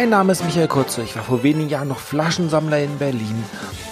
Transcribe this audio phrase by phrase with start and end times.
[0.00, 1.02] Mein Name ist Michael Kurze.
[1.02, 3.44] Ich war vor wenigen Jahren noch Flaschensammler in Berlin,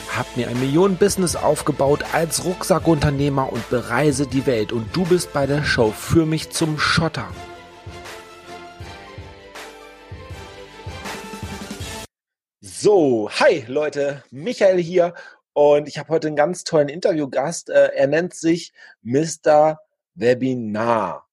[0.09, 4.71] habe mir ein Millionen-Business aufgebaut als Rucksackunternehmer und bereise die Welt.
[4.71, 7.27] Und du bist bei der Show für mich zum Schotter.
[12.61, 15.13] So, hi Leute, Michael hier
[15.55, 17.69] und ich habe heute einen ganz tollen Interviewgast.
[17.69, 19.81] Äh, er nennt sich Mr.
[20.15, 21.26] Webinar.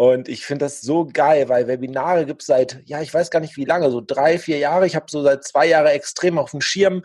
[0.00, 3.40] Und ich finde das so geil, weil Webinare gibt es seit, ja, ich weiß gar
[3.40, 4.86] nicht wie lange, so drei, vier Jahre.
[4.86, 7.02] Ich habe so seit zwei Jahren extrem auf dem Schirm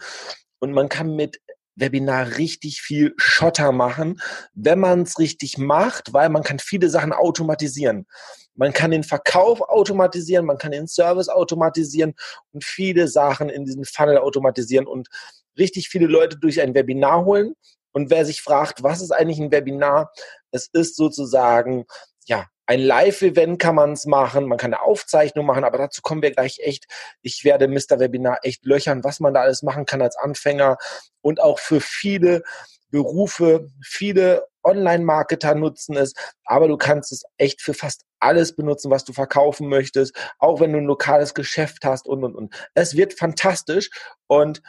[0.59, 1.41] und man kann mit
[1.75, 4.21] Webinar richtig viel Schotter machen,
[4.53, 8.07] wenn man es richtig macht, weil man kann viele Sachen automatisieren.
[8.53, 12.13] Man kann den Verkauf automatisieren, man kann den Service automatisieren
[12.53, 15.09] und viele Sachen in diesen Funnel automatisieren und
[15.57, 17.55] richtig viele Leute durch ein Webinar holen.
[17.91, 20.13] Und wer sich fragt, was ist eigentlich ein Webinar?
[20.51, 21.83] Es ist sozusagen,
[22.25, 26.21] ja, ein Live-Event kann man es machen, man kann eine Aufzeichnung machen, aber dazu kommen
[26.21, 26.85] wir gleich echt.
[27.21, 27.99] Ich werde Mr.
[27.99, 30.77] Webinar echt löchern, was man da alles machen kann als Anfänger
[31.21, 32.43] und auch für viele
[32.89, 39.03] Berufe, viele Online-Marketer nutzen es, aber du kannst es echt für fast alles benutzen, was
[39.03, 42.55] du verkaufen möchtest, auch wenn du ein lokales Geschäft hast und, und, und.
[42.73, 43.89] Es wird fantastisch
[44.27, 44.61] und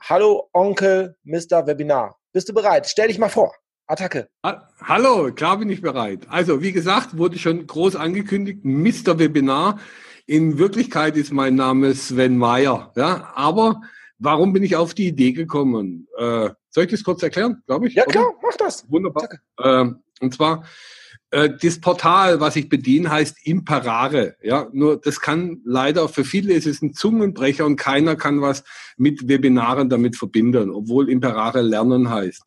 [0.00, 1.66] hallo Onkel Mr.
[1.66, 2.18] Webinar.
[2.32, 2.88] Bist du bereit?
[2.88, 3.54] Stell dich mal vor.
[3.86, 4.28] Attacke.
[4.80, 6.26] Hallo, klar bin ich bereit.
[6.28, 9.18] Also, wie gesagt, wurde schon groß angekündigt, Mr.
[9.18, 9.78] Webinar.
[10.26, 12.92] In Wirklichkeit ist mein Name Sven Meyer.
[12.96, 13.82] Ja, aber
[14.18, 16.08] warum bin ich auf die Idee gekommen?
[16.16, 17.94] Äh, soll ich das kurz erklären, glaube ich?
[17.94, 18.38] Ja, klar, oder?
[18.42, 18.90] mach das.
[18.90, 19.28] Wunderbar.
[19.58, 19.86] Äh,
[20.20, 20.64] und zwar,
[21.30, 24.36] äh, das Portal, was ich bediene, heißt Imperare.
[24.42, 28.64] Ja, nur das kann leider, für viele ist es ein Zungenbrecher und keiner kann was
[28.96, 32.42] mit Webinaren damit verbinden, obwohl Imperare lernen heißt.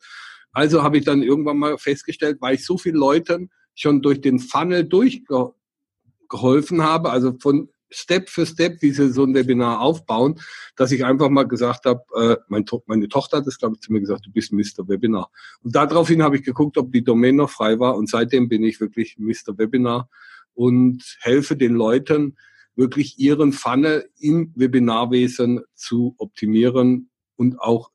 [0.58, 4.40] Also habe ich dann irgendwann mal festgestellt, weil ich so vielen Leuten schon durch den
[4.40, 10.40] Funnel durchgeholfen habe, also von Step für Step, wie sie so ein Webinar aufbauen,
[10.74, 13.82] dass ich einfach mal gesagt habe, äh, mein to meine Tochter hat das, glaube ich,
[13.82, 14.88] zu mir gesagt, du bist Mr.
[14.88, 15.30] Webinar.
[15.62, 18.80] Und daraufhin habe ich geguckt, ob die Domain noch frei war und seitdem bin ich
[18.80, 19.56] wirklich Mr.
[19.58, 20.10] Webinar
[20.54, 22.36] und helfe den Leuten,
[22.74, 27.92] wirklich ihren Funnel im Webinarwesen zu optimieren und auch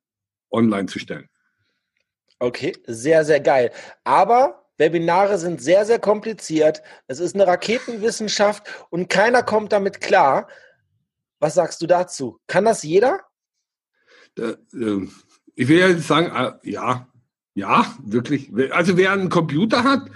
[0.50, 1.28] online zu stellen.
[2.40, 3.72] Okay, sehr, sehr geil.
[4.04, 6.82] Aber Webinare sind sehr, sehr kompliziert.
[7.08, 10.48] Es ist eine Raketenwissenschaft und keiner kommt damit klar.
[11.40, 12.40] Was sagst du dazu?
[12.48, 13.22] Kann das jeder?
[14.38, 14.56] Äh,
[15.56, 17.08] ich will ja sagen, äh, ja,
[17.54, 18.52] ja, wirklich.
[18.72, 20.10] Also wer einen Computer hat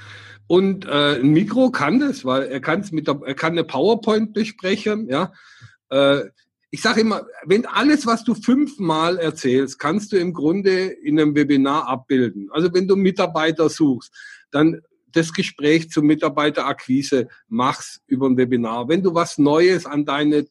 [0.48, 4.34] und äh, ein Mikro kann das, weil er kann mit der, er kann eine PowerPoint
[4.34, 5.32] besprechen, ja
[6.70, 11.36] ich sage immer, wenn alles, was du fünfmal erzählst, kannst du im Grunde in einem
[11.36, 12.50] Webinar abbilden.
[12.52, 14.14] Also wenn du Mitarbeiter suchst,
[14.52, 18.90] dann das Gespräch zur Mitarbeiterakquise machst über ein Webinar.
[18.90, 20.46] Wenn du was Neues an deine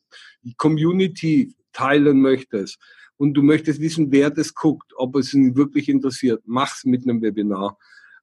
[0.57, 2.79] Community teilen möchtest
[3.19, 7.21] und du möchtest wissen, wer das guckt, ob es ihn wirklich interessiert, mach's mit einem
[7.21, 7.79] Webinar.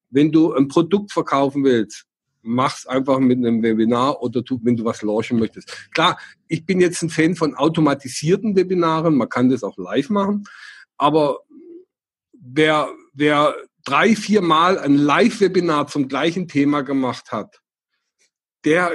[0.10, 2.06] Wenn du ein Produkt verkaufen willst,
[2.44, 5.90] mach's einfach mit einem Webinar oder tu, wenn du was launchen möchtest.
[5.94, 10.44] Klar, ich bin jetzt ein Fan von automatisierten Webinaren, man kann das auch live machen,
[10.98, 11.40] aber
[12.34, 13.56] wer, wer
[13.86, 17.62] drei, vier Mal ein Live-Webinar zum gleichen Thema gemacht hat,
[18.66, 18.92] der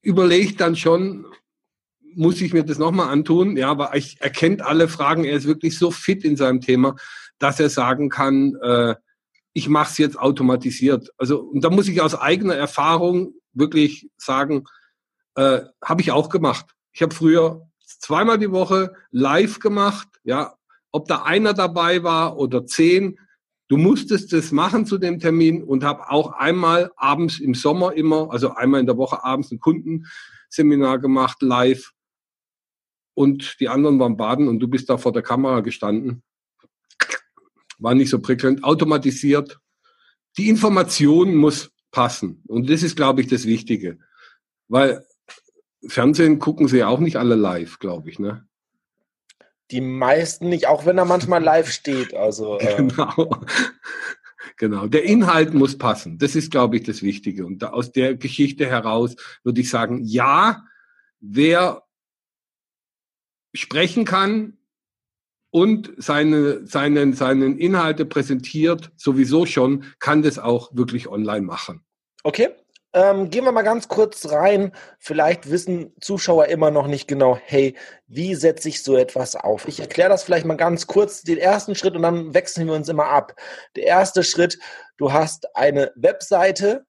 [0.00, 1.26] überlegt dann schon,
[2.14, 3.56] muss ich mir das nochmal antun?
[3.56, 6.96] Ja, aber ich erkennt alle Fragen, er ist wirklich so fit in seinem Thema,
[7.38, 8.94] dass er sagen kann, äh,
[9.54, 11.10] ich mache es jetzt automatisiert.
[11.18, 14.64] Also, und da muss ich aus eigener Erfahrung wirklich sagen,
[15.34, 16.66] äh, habe ich auch gemacht.
[16.92, 20.54] Ich habe früher zweimal die Woche live gemacht, ja,
[20.90, 23.18] ob da einer dabei war oder zehn.
[23.68, 28.30] Du musstest das machen zu dem Termin und habe auch einmal abends im Sommer immer,
[28.30, 31.92] also einmal in der Woche abends ein Kundenseminar gemacht, live.
[33.14, 36.22] Und die anderen waren baden und du bist da vor der Kamera gestanden
[37.82, 39.58] war nicht so prickelnd, automatisiert.
[40.38, 42.42] Die Information muss passen.
[42.46, 43.98] Und das ist, glaube ich, das Wichtige.
[44.68, 45.04] Weil
[45.86, 48.46] Fernsehen gucken sie ja auch nicht alle live, glaube ich, ne?
[49.70, 52.14] Die meisten nicht, auch wenn er manchmal live steht.
[52.14, 53.40] Also, äh genau.
[54.56, 54.86] Genau.
[54.86, 56.18] Der Inhalt muss passen.
[56.18, 57.46] Das ist, glaube ich, das Wichtige.
[57.46, 60.64] Und aus der Geschichte heraus würde ich sagen, ja,
[61.20, 61.82] wer
[63.54, 64.58] sprechen kann,
[65.52, 71.84] und seine, seinen, seinen Inhalte präsentiert, sowieso schon, kann das auch wirklich online machen.
[72.24, 72.48] Okay.
[72.94, 74.72] Ähm, gehen wir mal ganz kurz rein.
[74.98, 77.74] Vielleicht wissen Zuschauer immer noch nicht genau, hey,
[78.06, 79.66] wie setze ich so etwas auf?
[79.66, 82.88] Ich erkläre das vielleicht mal ganz kurz, den ersten Schritt und dann wechseln wir uns
[82.88, 83.34] immer ab.
[83.76, 84.58] Der erste Schritt,
[84.98, 86.84] du hast eine Webseite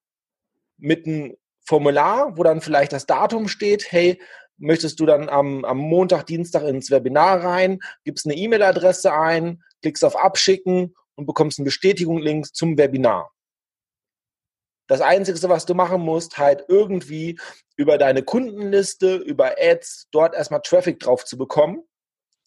[0.77, 4.19] mit einem Formular, wo dann vielleicht das Datum steht, hey,
[4.57, 10.05] möchtest du dann am, am Montag, Dienstag ins Webinar rein, gibst eine E-Mail-Adresse ein, klickst
[10.05, 13.31] auf Abschicken und bekommst einen Bestätigungslink zum Webinar.
[14.87, 17.39] Das Einzige, was du machen musst, halt irgendwie
[17.77, 21.83] über deine Kundenliste, über Ads, dort erstmal Traffic drauf zu bekommen.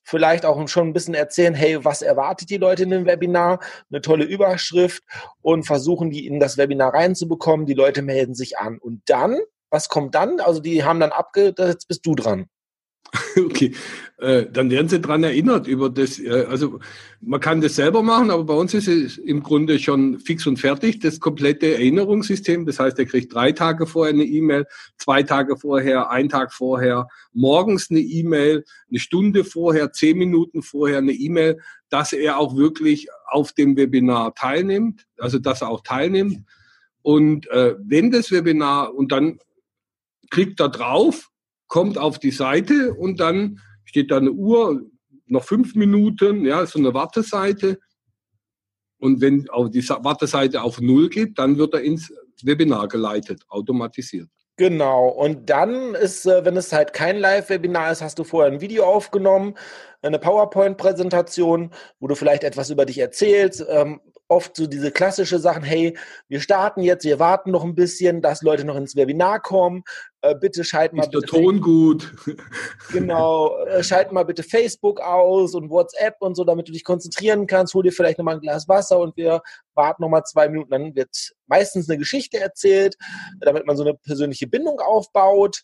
[0.05, 3.59] Vielleicht auch schon ein bisschen erzählen, hey, was erwartet die Leute in dem Webinar?
[3.91, 5.03] Eine tolle Überschrift
[5.43, 7.67] und versuchen, die in das Webinar reinzubekommen.
[7.67, 8.79] Die Leute melden sich an.
[8.79, 9.41] Und dann,
[9.77, 10.41] was kommt dann?
[10.41, 12.47] Also die haben dann abgedatet, jetzt bist du dran.
[13.39, 13.75] Okay,
[14.19, 16.19] äh, dann werden Sie daran erinnert über das.
[16.19, 16.81] Äh, also
[17.21, 20.59] man kann das selber machen, aber bei uns ist es im Grunde schon fix und
[20.59, 22.65] fertig, das komplette Erinnerungssystem.
[22.67, 24.65] Das heißt, er kriegt drei Tage vorher eine E-Mail,
[24.97, 30.99] zwei Tage vorher, ein Tag vorher, morgens eine E-Mail, eine Stunde vorher, zehn Minuten vorher
[30.99, 36.45] eine E-Mail, dass er auch wirklich auf dem Webinar teilnimmt, also dass er auch teilnimmt.
[37.03, 39.39] Und äh, wenn das Webinar und dann
[40.31, 41.31] klickt er drauf
[41.69, 44.83] kommt auf die Seite und dann steht da eine Uhr,
[45.27, 47.79] noch fünf Minuten, ja, so eine Warteseite.
[48.99, 52.13] Und wenn auf die Warteseite auf Null geht, dann wird er ins
[52.43, 54.29] Webinar geleitet, automatisiert.
[54.57, 55.09] Genau.
[55.09, 58.85] Und dann ist, äh, wenn es halt kein Live-Webinar ist, hast du vorher ein Video
[58.85, 59.55] aufgenommen,
[60.01, 65.63] eine PowerPoint-Präsentation, wo du vielleicht etwas über dich erzählst, ähm, oft so diese klassische Sachen,
[65.63, 65.97] hey,
[66.29, 69.85] wir starten jetzt, wir warten noch ein bisschen, dass Leute noch ins Webinar kommen.
[70.21, 71.05] Äh, bitte schalten mal.
[71.05, 72.13] Ist der Ton gut?
[72.93, 77.47] Genau, äh, schalten mal bitte Facebook aus und WhatsApp und so, damit du dich konzentrieren
[77.47, 77.75] kannst.
[77.75, 79.43] Hol dir vielleicht nochmal ein Glas Wasser und wir
[79.75, 80.71] warten nochmal zwei Minuten.
[80.71, 82.97] Dann wird meistens eine Geschichte erzählt,
[83.41, 85.63] damit man so eine persönliche Bindung aufbaut.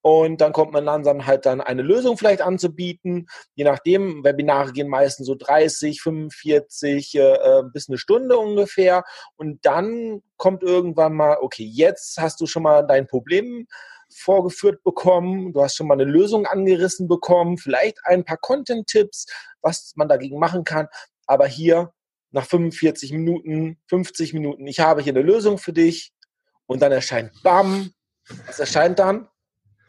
[0.00, 3.26] Und dann kommt man dann halt dann eine Lösung vielleicht anzubieten.
[3.54, 9.04] Je nachdem, Webinare gehen meistens so 30, 45 äh, äh, bis eine Stunde ungefähr.
[9.36, 13.66] Und dann kommt irgendwann mal, okay, jetzt hast du schon mal dein Problem
[14.10, 19.26] vorgeführt bekommen, du hast schon mal eine Lösung angerissen bekommen, vielleicht ein paar Content-Tipps,
[19.60, 20.88] was man dagegen machen kann.
[21.26, 21.92] Aber hier
[22.30, 26.12] nach 45 Minuten, 50 Minuten, ich habe hier eine Lösung für dich.
[26.66, 27.92] Und dann erscheint BAM.
[28.46, 29.28] Was erscheint dann?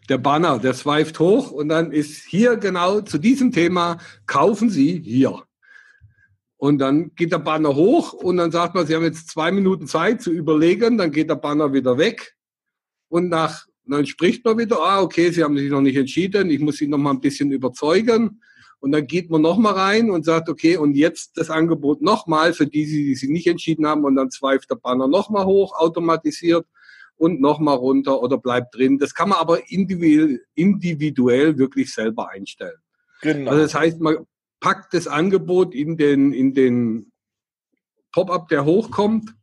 [0.10, 5.02] Der Banner, der swiped hoch und dann ist hier genau zu diesem Thema, kaufen Sie
[5.04, 5.44] hier.
[6.58, 9.88] Und dann geht der Banner hoch und dann sagt man, Sie haben jetzt zwei Minuten
[9.88, 12.36] Zeit zu überlegen, dann geht der Banner wieder weg
[13.08, 16.60] und nach, dann spricht man wieder, ah, okay, Sie haben sich noch nicht entschieden, ich
[16.60, 18.42] muss Sie noch mal ein bisschen überzeugen.
[18.82, 22.28] Und dann geht man noch mal rein und sagt, okay, und jetzt das Angebot noch
[22.28, 24.06] mal für die, die sich nicht entschieden haben.
[24.06, 26.66] Und dann zweift der Banner noch mal hoch, automatisiert
[27.20, 28.98] und nochmal runter oder bleibt drin.
[28.98, 32.80] Das kann man aber individuell, individuell wirklich selber einstellen.
[33.22, 33.52] Genau.
[33.52, 34.26] Also das heißt, man
[34.62, 37.12] packt das Angebot in den, in den
[38.14, 39.36] Pop-up, der hochkommt.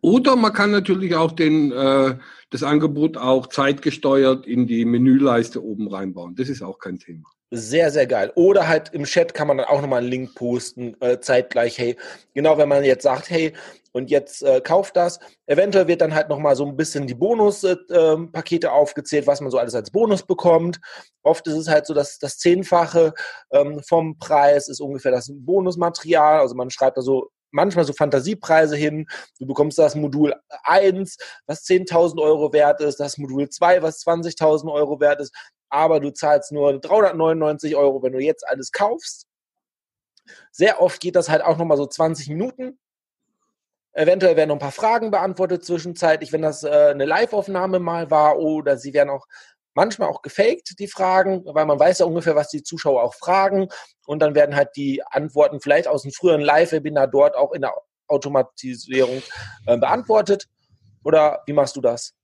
[0.00, 2.18] Oder man kann natürlich auch den, äh,
[2.50, 6.34] das Angebot auch zeitgesteuert in die Menüleiste oben reinbauen.
[6.34, 7.30] Das ist auch kein Thema.
[7.50, 8.32] Sehr, sehr geil.
[8.34, 11.96] Oder halt im Chat kann man dann auch nochmal einen Link posten, äh, zeitgleich, hey,
[12.34, 13.52] genau, wenn man jetzt sagt, hey,
[13.92, 15.20] und jetzt äh, kauft das.
[15.46, 19.58] Eventuell wird dann halt nochmal so ein bisschen die Bonuspakete äh, aufgezählt, was man so
[19.58, 20.80] alles als Bonus bekommt.
[21.22, 23.14] Oft ist es halt so, dass das Zehnfache
[23.52, 26.40] ähm, vom Preis ist ungefähr das Bonusmaterial.
[26.40, 29.06] Also man schreibt da so manchmal so Fantasiepreise hin.
[29.38, 30.34] Du bekommst das Modul
[30.64, 35.34] 1, was 10.000 Euro wert ist, das Modul 2, was 20.000 Euro wert ist,
[35.70, 39.26] aber du zahlst nur 399 Euro, wenn du jetzt alles kaufst.
[40.50, 42.78] Sehr oft geht das halt auch nochmal so 20 Minuten.
[43.92, 48.38] Eventuell werden noch ein paar Fragen beantwortet zwischenzeitlich, wenn das äh, eine Live-Aufnahme mal war
[48.38, 49.28] oder sie werden auch
[49.74, 53.68] manchmal auch gefaked, die Fragen, weil man weiß ja ungefähr, was die Zuschauer auch fragen
[54.06, 57.74] und dann werden halt die Antworten vielleicht aus dem früheren Live-Webinar dort auch in der
[58.06, 59.22] Automatisierung
[59.66, 60.46] äh, beantwortet.
[61.02, 62.14] Oder wie machst du das?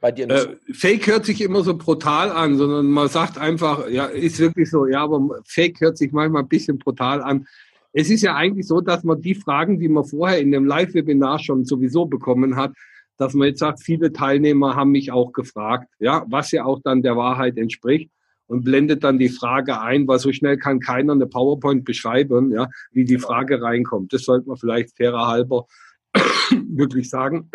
[0.00, 0.28] Bei dir?
[0.28, 4.70] Äh, Fake hört sich immer so brutal an, sondern man sagt einfach, ja, ist wirklich
[4.70, 7.46] so, ja, aber Fake hört sich manchmal ein bisschen brutal an
[7.92, 11.38] es ist ja eigentlich so, dass man die Fragen, die man vorher in dem Live-Webinar
[11.38, 12.72] schon sowieso bekommen hat,
[13.18, 17.02] dass man jetzt sagt, viele Teilnehmer haben mich auch gefragt, ja, was ja auch dann
[17.02, 18.10] der Wahrheit entspricht
[18.46, 22.68] und blendet dann die Frage ein, weil so schnell kann keiner eine PowerPoint beschreiben, ja,
[22.92, 24.12] wie die Frage reinkommt.
[24.12, 25.66] Das sollte man vielleicht fairer halber
[26.50, 27.50] wirklich sagen.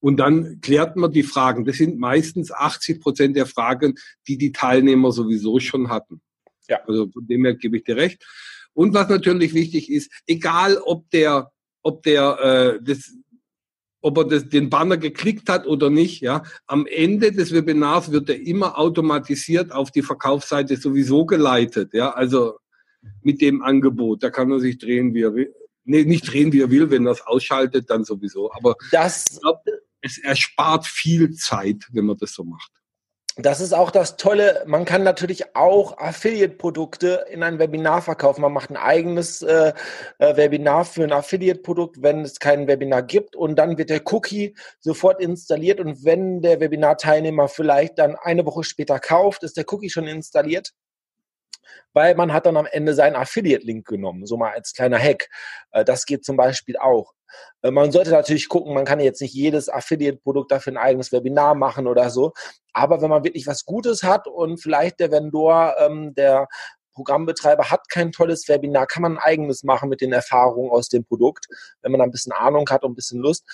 [0.00, 1.64] Und dann klärt man die Fragen.
[1.64, 3.94] Das sind meistens 80 Prozent der Fragen,
[4.28, 6.20] die die Teilnehmer sowieso schon hatten.
[6.68, 6.80] Ja.
[6.86, 8.22] Also von dem her gebe ich dir recht.
[8.74, 11.50] Und was natürlich wichtig ist, egal ob der,
[11.82, 13.14] ob der äh, das,
[14.04, 18.28] ob er das, den Banner geklickt hat oder nicht, ja, am Ende des Webinars wird
[18.28, 22.58] er immer automatisiert auf die Verkaufsseite sowieso geleitet, ja, also
[23.22, 24.22] mit dem Angebot.
[24.22, 25.54] Da kann er sich drehen, wie er will.
[25.84, 28.52] Nee, nicht drehen, wie er will, wenn er es ausschaltet, dann sowieso.
[28.52, 29.62] Aber das, glaub,
[30.02, 32.72] es erspart viel Zeit, wenn man das so macht.
[33.36, 34.62] Das ist auch das Tolle.
[34.66, 38.42] Man kann natürlich auch Affiliate-Produkte in ein Webinar verkaufen.
[38.42, 39.72] Man macht ein eigenes äh,
[40.18, 43.34] äh, Webinar für ein Affiliate-Produkt, wenn es kein Webinar gibt.
[43.34, 45.80] Und dann wird der Cookie sofort installiert.
[45.80, 50.72] Und wenn der Webinar-Teilnehmer vielleicht dann eine Woche später kauft, ist der Cookie schon installiert
[51.92, 55.28] weil man hat dann am Ende seinen Affiliate-Link genommen, so mal als kleiner Hack.
[55.70, 57.12] Äh, das geht zum Beispiel auch.
[57.62, 61.54] Äh, man sollte natürlich gucken, man kann jetzt nicht jedes Affiliate-Produkt dafür ein eigenes Webinar
[61.54, 62.32] machen oder so.
[62.72, 66.48] Aber wenn man wirklich was Gutes hat und vielleicht der Vendor, ähm, der
[66.94, 71.04] Programmbetreiber hat kein tolles Webinar, kann man ein eigenes machen mit den Erfahrungen aus dem
[71.04, 71.46] Produkt,
[71.82, 73.44] wenn man da ein bisschen Ahnung hat und ein bisschen Lust.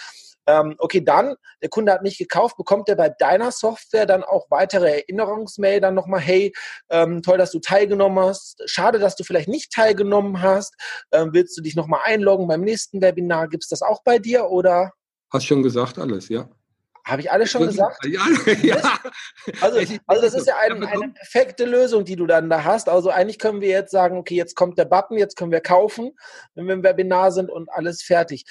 [0.50, 4.46] Ähm, okay, dann, der Kunde hat nicht gekauft, bekommt er bei deiner Software dann auch
[4.50, 6.52] weitere Erinnerungsmail dann nochmal, hey,
[6.90, 10.74] ähm, toll, dass du teilgenommen hast, schade, dass du vielleicht nicht teilgenommen hast,
[11.12, 14.50] ähm, willst du dich nochmal einloggen beim nächsten Webinar, gibt es das auch bei dir
[14.50, 14.92] oder?
[15.32, 16.48] Hast schon gesagt alles, ja.
[17.04, 18.04] Habe ich alles schon gesagt?
[18.06, 18.26] Ja,
[18.62, 18.98] ja.
[19.60, 22.88] Also, also das ist ja ein, eine perfekte Lösung, die du dann da hast.
[22.88, 26.12] Also eigentlich können wir jetzt sagen, okay, jetzt kommt der Button, jetzt können wir kaufen,
[26.54, 28.44] wenn wir im Webinar sind und alles fertig.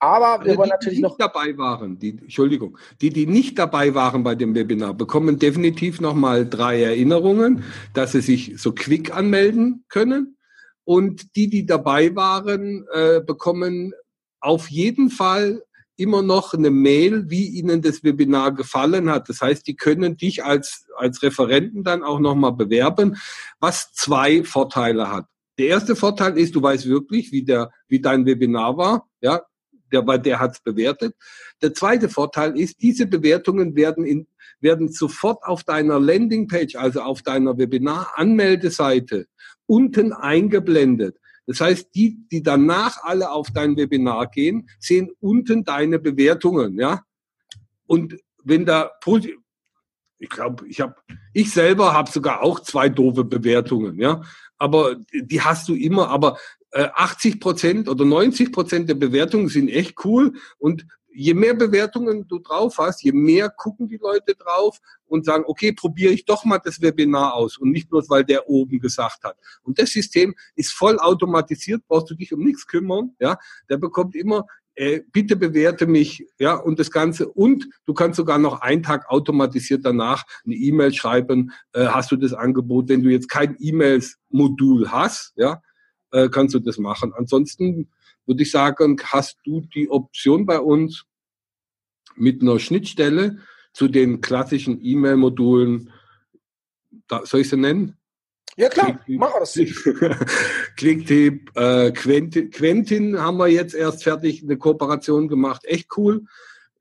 [0.00, 1.16] Aber wir also wollen natürlich die noch.
[1.16, 6.48] dabei waren, die, Entschuldigung, die, die nicht dabei waren bei dem Webinar, bekommen definitiv nochmal
[6.48, 7.64] drei Erinnerungen,
[7.94, 10.36] dass sie sich so quick anmelden können.
[10.84, 13.92] Und die, die dabei waren, äh, bekommen
[14.40, 15.62] auf jeden Fall
[15.96, 19.28] immer noch eine Mail, wie ihnen das Webinar gefallen hat.
[19.28, 23.16] Das heißt, die können dich als, als Referenten dann auch nochmal bewerben,
[23.58, 25.26] was zwei Vorteile hat.
[25.58, 29.08] Der erste Vorteil ist, du weißt wirklich, wie der, wie dein Webinar war.
[29.20, 29.42] Ja,
[29.92, 31.14] der, der hat es bewertet.
[31.62, 34.26] Der zweite Vorteil ist, diese Bewertungen werden, in,
[34.60, 39.26] werden sofort auf deiner Landingpage, also auf deiner Webinar-Anmeldeseite,
[39.66, 41.16] unten eingeblendet.
[41.46, 47.02] Das heißt, die, die danach alle auf dein Webinar gehen, sehen unten deine Bewertungen, ja.
[47.86, 48.90] Und wenn da
[50.18, 50.96] ich glaube, ich habe,
[51.32, 54.22] ich selber habe sogar auch zwei doofe Bewertungen, ja.
[54.58, 56.08] Aber die hast du immer.
[56.08, 56.36] Aber
[56.72, 62.28] 80 äh, Prozent oder 90 Prozent der Bewertungen sind echt cool und je mehr Bewertungen
[62.28, 66.44] du drauf hast, je mehr gucken die Leute drauf und sagen, okay, probiere ich doch
[66.44, 69.36] mal das Webinar aus und nicht bloß, weil der oben gesagt hat.
[69.62, 73.38] Und das System ist voll automatisiert, brauchst du dich um nichts kümmern, ja.
[73.68, 74.46] Der bekommt immer
[74.78, 77.28] äh, bitte bewerte mich, ja, und das Ganze.
[77.28, 82.16] Und du kannst sogar noch einen Tag automatisiert danach eine E-Mail schreiben, äh, hast du
[82.16, 85.60] das Angebot, wenn du jetzt kein E-Mails-Modul hast, ja,
[86.12, 87.12] äh, kannst du das machen.
[87.14, 87.88] Ansonsten
[88.26, 91.04] würde ich sagen, hast du die Option bei uns
[92.16, 93.38] mit einer Schnittstelle
[93.72, 95.92] zu den klassischen E-Mail-Modulen,
[97.24, 97.96] soll ich sie nennen?
[98.56, 99.52] Ja klar, mach das.
[100.76, 105.64] Clicktip, äh, Quentin, Quentin haben wir jetzt erst fertig eine Kooperation gemacht.
[105.64, 106.24] Echt cool,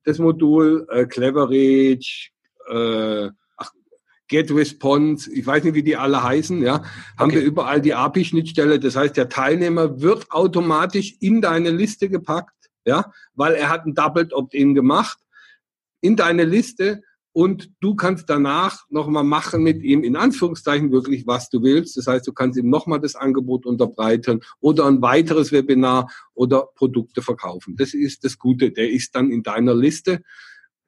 [0.04, 0.88] das Modul.
[0.90, 2.32] Äh, Cleverage,
[2.68, 3.30] äh,
[4.28, 6.84] Get Response, ich weiß nicht, wie die alle heißen, ja,
[7.18, 7.36] haben okay.
[7.36, 8.80] wir überall die API-Schnittstelle.
[8.80, 13.96] Das heißt, der Teilnehmer wird automatisch in deine Liste gepackt, ja, weil er hat ein
[13.96, 15.18] Doubled Opt-in gemacht
[16.02, 17.02] in deine Liste
[17.38, 21.96] und du kannst danach nochmal machen mit ihm in Anführungszeichen wirklich, was du willst.
[21.96, 27.22] Das heißt, du kannst ihm nochmal das Angebot unterbreiten oder ein weiteres Webinar oder Produkte
[27.22, 27.76] verkaufen.
[27.76, 28.72] Das ist das Gute.
[28.72, 30.24] Der ist dann in deiner Liste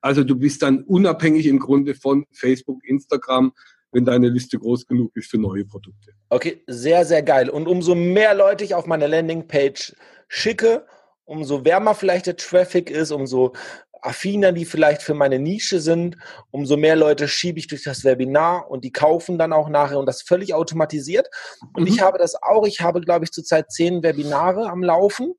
[0.01, 3.53] also du bist dann unabhängig im Grunde von Facebook, Instagram,
[3.91, 6.11] wenn deine Liste groß genug ist für neue Produkte.
[6.29, 7.49] Okay, sehr, sehr geil.
[7.49, 9.95] Und umso mehr Leute ich auf meine Landingpage
[10.27, 10.85] schicke,
[11.25, 13.53] umso wärmer vielleicht der Traffic ist, umso
[14.01, 16.15] affiner die vielleicht für meine Nische sind,
[16.51, 20.05] umso mehr Leute schiebe ich durch das Webinar und die kaufen dann auch nachher und
[20.05, 21.27] das völlig automatisiert.
[21.73, 21.87] Und mhm.
[21.87, 25.33] ich habe das auch, ich habe, glaube ich, zurzeit zehn Webinare am Laufen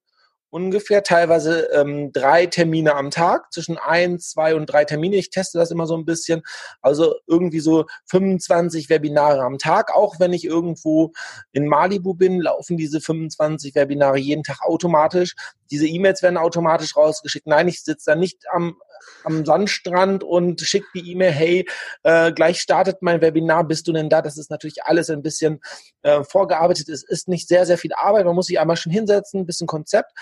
[0.51, 5.17] ungefähr, teilweise ähm, drei Termine am Tag, zwischen ein, zwei und drei Termine.
[5.17, 6.43] Ich teste das immer so ein bisschen.
[6.83, 9.95] Also irgendwie so 25 Webinare am Tag.
[9.95, 11.13] Auch wenn ich irgendwo
[11.53, 15.35] in Malibu bin, laufen diese 25 Webinare jeden Tag automatisch.
[15.71, 17.47] Diese E-Mails werden automatisch rausgeschickt.
[17.47, 18.77] Nein, ich sitze da nicht am
[19.25, 21.69] am Sandstrand und schickt die E-Mail, hey,
[22.03, 24.23] äh, gleich startet mein Webinar, bist du denn da?
[24.23, 25.61] Das ist natürlich alles ein bisschen
[26.03, 26.89] äh, vorgearbeitet.
[26.89, 28.25] Es ist nicht sehr, sehr viel Arbeit.
[28.25, 30.13] Man muss sich einmal schon hinsetzen, ein bisschen Konzept.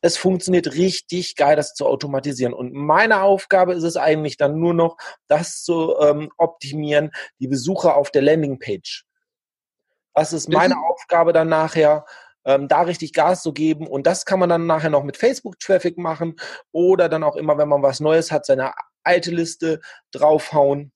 [0.00, 2.52] Es funktioniert richtig geil, das zu automatisieren.
[2.52, 4.96] Und meine Aufgabe ist es eigentlich dann nur noch,
[5.28, 9.04] das zu ähm, optimieren, die Besucher auf der Landingpage.
[10.14, 12.04] Das ist meine Aufgabe dann nachher,
[12.44, 13.86] ähm, da richtig Gas zu geben.
[13.86, 16.36] Und das kann man dann nachher noch mit Facebook-Traffic machen
[16.72, 18.72] oder dann auch immer, wenn man was Neues hat, seine
[19.04, 19.80] alte Liste
[20.12, 20.92] draufhauen.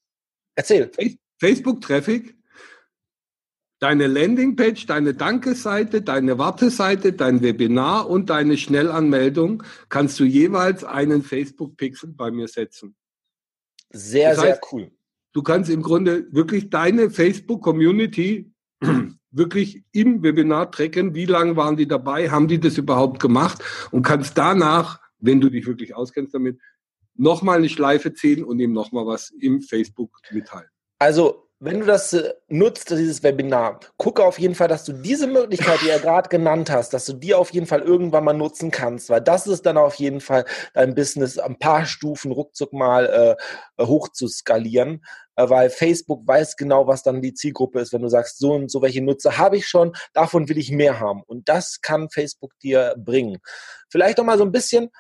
[0.55, 0.91] Erzähl.
[1.39, 2.35] Facebook-Traffic?
[3.79, 11.23] Deine Landingpage, deine Dankeseite, deine Warteseite, dein Webinar und deine Schnellanmeldung kannst du jeweils einen
[11.23, 12.97] Facebook-Pixel bei mir setzen.
[13.91, 14.91] Sehr, das heißt, sehr cool.
[15.35, 18.51] du kannst im Grunde wirklich deine Facebook-Community
[19.31, 24.03] wirklich im Webinar tracken, wie lange waren die dabei, haben die das überhaupt gemacht und
[24.03, 26.59] kannst danach, wenn du dich wirklich auskennst damit,
[27.15, 30.69] nochmal eine Schleife ziehen und ihm nochmal was im Facebook mitteilen.
[30.99, 35.27] Also wenn du das äh, nutzt, dieses Webinar, gucke auf jeden Fall, dass du diese
[35.27, 38.71] Möglichkeit, die er gerade genannt hast, dass du die auf jeden Fall irgendwann mal nutzen
[38.71, 40.45] kannst, weil das ist dann auf jeden Fall
[40.75, 43.37] dein Business ein paar Stufen ruckzuck mal
[43.79, 45.03] äh, hoch zu skalieren,
[45.37, 48.71] äh, weil Facebook weiß genau, was dann die Zielgruppe ist, wenn du sagst, so und
[48.71, 52.53] so welche Nutzer habe ich schon, davon will ich mehr haben und das kann Facebook
[52.59, 53.39] dir bringen.
[53.89, 54.91] Vielleicht noch mal so ein bisschen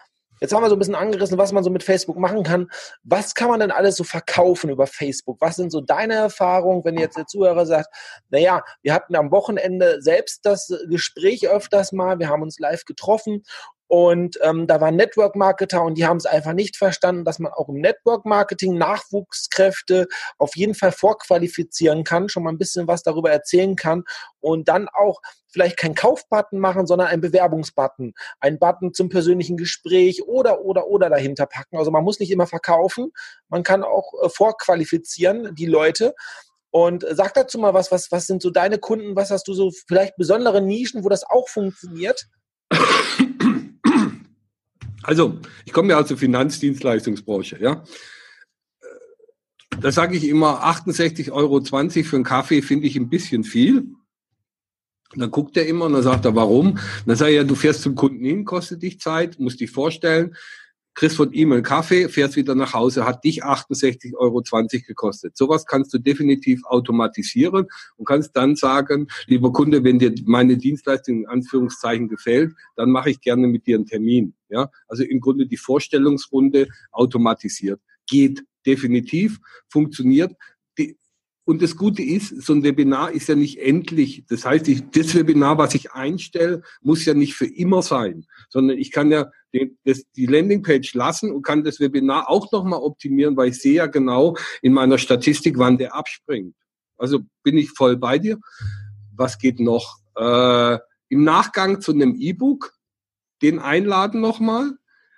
[0.40, 2.68] Jetzt haben wir so ein bisschen angerissen, was man so mit Facebook machen kann.
[3.04, 5.38] Was kann man denn alles so verkaufen über Facebook?
[5.40, 7.88] Was sind so deine Erfahrungen, wenn jetzt der Zuhörer sagt,
[8.30, 13.42] naja, wir hatten am Wochenende selbst das Gespräch öfters mal, wir haben uns live getroffen
[13.88, 17.68] und ähm, da waren Network-Marketer und die haben es einfach nicht verstanden, dass man auch
[17.68, 23.76] im Network-Marketing Nachwuchskräfte auf jeden Fall vorqualifizieren kann, schon mal ein bisschen was darüber erzählen
[23.76, 24.02] kann
[24.40, 30.24] und dann auch vielleicht keinen Kaufbutton machen, sondern einen Bewerbungsbutton, einen Button zum persönlichen Gespräch
[30.24, 31.76] oder, oder, oder dahinter packen.
[31.76, 33.12] Also man muss nicht immer verkaufen,
[33.48, 36.14] man kann auch äh, vorqualifizieren, die Leute.
[36.70, 39.70] Und sag dazu mal was, was, was sind so deine Kunden, was hast du so
[39.86, 42.26] vielleicht besondere Nischen, wo das auch funktioniert?
[45.06, 47.84] Also, ich komme ja aus der Finanzdienstleistungsbranche, ja.
[49.80, 53.86] Da sage ich immer, 68,20 Euro für einen Kaffee finde ich ein bisschen viel.
[55.12, 56.72] Und dann guckt er immer und dann sagt er, warum?
[56.72, 59.70] Und dann sage ich, ja, du fährst zum Kunden hin, kostet dich Zeit, musst dich
[59.70, 60.34] vorstellen,
[60.96, 64.42] kriegst von ihm einen Kaffee, fährst wieder nach Hause, hat dich 68,20 Euro
[64.86, 65.36] gekostet.
[65.36, 71.20] Sowas kannst du definitiv automatisieren und kannst dann sagen, lieber Kunde, wenn dir meine Dienstleistung
[71.20, 74.34] in Anführungszeichen gefällt, dann mache ich gerne mit dir einen Termin.
[74.48, 77.80] Ja, also im Grunde die Vorstellungsrunde automatisiert.
[78.06, 80.32] Geht definitiv, funktioniert.
[81.46, 84.24] Und das Gute ist, so ein Webinar ist ja nicht endlich.
[84.28, 88.76] Das heißt, ich, das Webinar, was ich einstelle, muss ja nicht für immer sein, sondern
[88.78, 93.36] ich kann ja die, das, die Landingpage lassen und kann das Webinar auch nochmal optimieren,
[93.36, 96.56] weil ich sehe ja genau in meiner Statistik, wann der abspringt.
[96.98, 98.40] Also bin ich voll bei dir.
[99.14, 99.98] Was geht noch?
[100.16, 100.78] Äh,
[101.10, 102.72] Im Nachgang zu einem E-Book,
[103.40, 104.72] den einladen nochmal.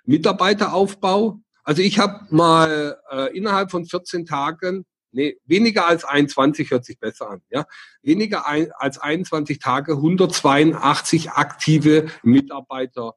[0.05, 1.39] Mitarbeiteraufbau.
[1.63, 6.99] Also ich habe mal äh, innerhalb von 14 Tagen nee, weniger als 21 hört sich
[6.99, 7.65] besser an, ja.
[8.01, 13.15] Weniger ein, als 21 Tage 182 aktive Mitarbeiter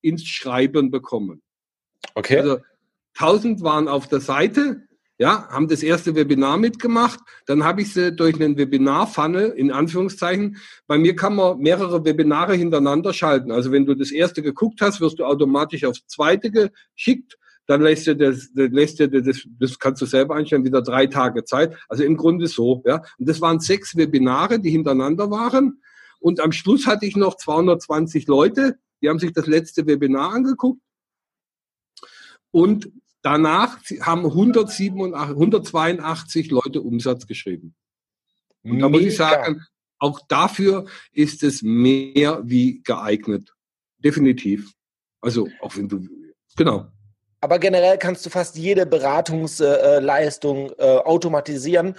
[0.00, 1.42] ins Schreiben bekommen.
[2.14, 2.38] Okay.
[2.38, 2.58] Also
[3.14, 4.86] 1000 waren auf der Seite,
[5.18, 7.20] ja, haben das erste Webinar mitgemacht.
[7.46, 10.58] Dann habe ich sie durch einen Webinar-Funnel, in Anführungszeichen.
[10.86, 13.50] Bei mir kann man mehrere Webinare hintereinander schalten.
[13.50, 18.06] Also wenn du das erste geguckt hast, wirst du automatisch aufs zweite geschickt dann lässt
[18.06, 21.76] dir das, lässt dir das, das kannst du selber einstellen, wieder drei Tage Zeit.
[21.88, 23.02] Also im Grunde so, ja.
[23.18, 25.82] Und das waren sechs Webinare, die hintereinander waren.
[26.20, 30.80] Und am Schluss hatte ich noch 220 Leute, die haben sich das letzte Webinar angeguckt.
[32.50, 32.90] Und
[33.22, 37.74] danach haben 187, 182 Leute Umsatz geschrieben.
[38.62, 39.62] Und da muss ich sagen,
[39.98, 43.54] auch dafür ist es mehr wie geeignet.
[43.98, 44.72] Definitiv.
[45.20, 46.08] Also, auch wenn du,
[46.56, 46.90] genau.
[47.40, 51.94] Aber generell kannst du fast jede Beratungsleistung äh, äh, automatisieren.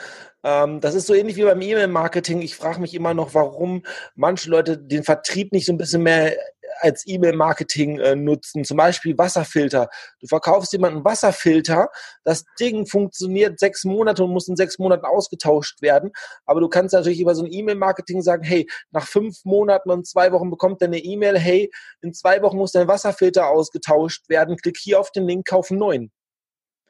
[0.48, 2.42] Ähm, das ist so ähnlich wie beim E-Mail-Marketing.
[2.42, 3.84] Ich frage mich immer noch, warum
[4.16, 6.38] manche Leute den Vertrieb nicht so ein bisschen mehr
[6.80, 8.64] als E-Mail-Marketing äh, nutzen.
[8.64, 9.90] Zum Beispiel Wasserfilter.
[10.22, 11.90] Du verkaufst jemanden Wasserfilter,
[12.24, 16.12] das Ding funktioniert sechs Monate und muss in sechs Monaten ausgetauscht werden.
[16.46, 20.32] Aber du kannst natürlich über so ein E-Mail-Marketing sagen, hey, nach fünf Monaten und zwei
[20.32, 21.70] Wochen bekommt er eine E-Mail, hey,
[22.02, 24.56] in zwei Wochen muss dein Wasserfilter ausgetauscht werden.
[24.56, 26.12] Klick hier auf den Link, kauf einen neuen.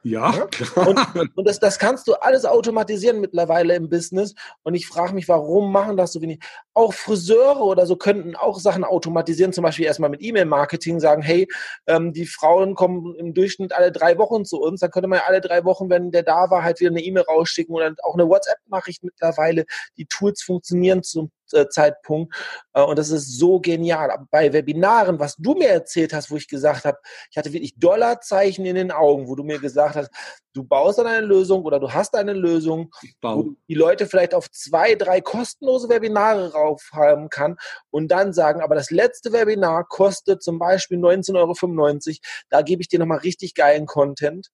[0.08, 0.88] Ja, klar.
[0.88, 4.34] Und, und das, das kannst du alles automatisieren mittlerweile im Business.
[4.63, 6.39] Und ich frage mich, warum machen das so wenig?
[6.74, 11.48] Auch Friseure oder so könnten auch Sachen automatisieren, zum Beispiel erstmal mit E-Mail-Marketing sagen, hey,
[11.88, 14.80] ähm, die Frauen kommen im Durchschnitt alle drei Wochen zu uns.
[14.80, 17.24] Dann könnte man ja alle drei Wochen, wenn der da war, halt wieder eine E-Mail
[17.24, 19.65] rausschicken oder auch eine WhatsApp-Nachricht mittlerweile.
[19.98, 21.32] Die Tools funktionieren zum
[21.69, 22.36] Zeitpunkt.
[22.73, 24.25] Äh, und das ist so genial.
[24.31, 26.97] Bei Webinaren, was du mir erzählt hast, wo ich gesagt habe,
[27.31, 30.12] ich hatte wirklich Dollarzeichen in den Augen, wo du mir gesagt hast,
[30.53, 34.49] du baust dann eine Lösung oder du hast eine Lösung, wo die Leute vielleicht auf
[34.49, 37.57] zwei, drei kostenlose Webinare rauf haben kann
[37.91, 42.17] und dann sagen, aber das letzte Webinar kostet zum Beispiel 19,95 Euro.
[42.49, 44.49] Da gebe ich dir nochmal richtig geilen Content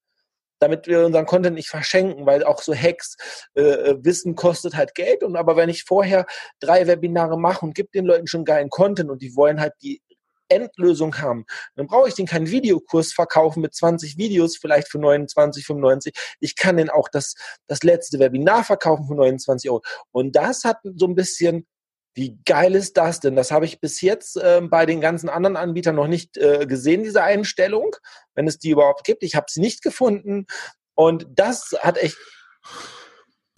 [0.58, 3.16] damit wir unseren Content nicht verschenken, weil auch so Hacks,
[3.54, 5.22] äh, äh, Wissen kostet halt Geld.
[5.22, 6.26] Und aber wenn ich vorher
[6.60, 10.00] drei Webinare mache und gebe den Leuten schon geilen Content und die wollen halt die
[10.48, 11.46] Endlösung haben.
[11.74, 16.14] Dann brauche ich den keinen Videokurs verkaufen mit 20 Videos, vielleicht für 29, 95.
[16.40, 17.34] Ich kann den auch das,
[17.66, 19.82] das letzte Webinar verkaufen für 29 Euro.
[20.12, 21.66] Und das hat so ein bisschen
[22.14, 23.34] wie geil ist das denn?
[23.34, 27.02] Das habe ich bis jetzt äh, bei den ganzen anderen Anbietern noch nicht äh, gesehen,
[27.02, 27.96] diese Einstellung,
[28.34, 29.22] wenn es die überhaupt gibt.
[29.22, 30.46] Ich habe sie nicht gefunden.
[30.94, 32.16] Und das hat echt.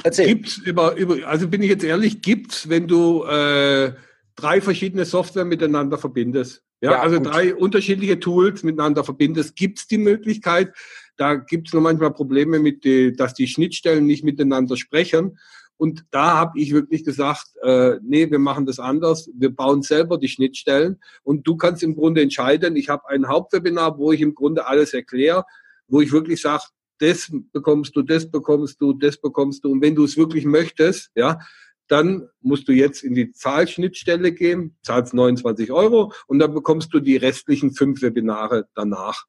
[0.02, 0.28] Erzähl.
[0.28, 3.92] Gibt's über, über, also bin ich jetzt ehrlich, gibt's, wenn du äh,
[4.36, 6.62] drei verschiedene Software miteinander verbindest.
[6.80, 7.26] Ja, ja also gut.
[7.26, 10.72] drei unterschiedliche Tools miteinander verbindest, gibt's die Möglichkeit.
[11.16, 15.38] Da gibt's nur manchmal Probleme mit, die, dass die Schnittstellen nicht miteinander sprechen.
[15.76, 19.28] Und da habe ich wirklich gesagt, äh, nee, wir machen das anders.
[19.34, 22.76] Wir bauen selber die Schnittstellen und du kannst im Grunde entscheiden.
[22.76, 25.44] Ich habe ein Hauptwebinar, wo ich im Grunde alles erkläre,
[25.86, 26.64] wo ich wirklich sage,
[26.98, 29.72] das bekommst du, das bekommst du, das bekommst du.
[29.72, 31.40] Und wenn du es wirklich möchtest, ja,
[31.88, 37.00] dann musst du jetzt in die Zahlschnittstelle gehen, zahlst 29 Euro und dann bekommst du
[37.00, 39.24] die restlichen fünf Webinare danach.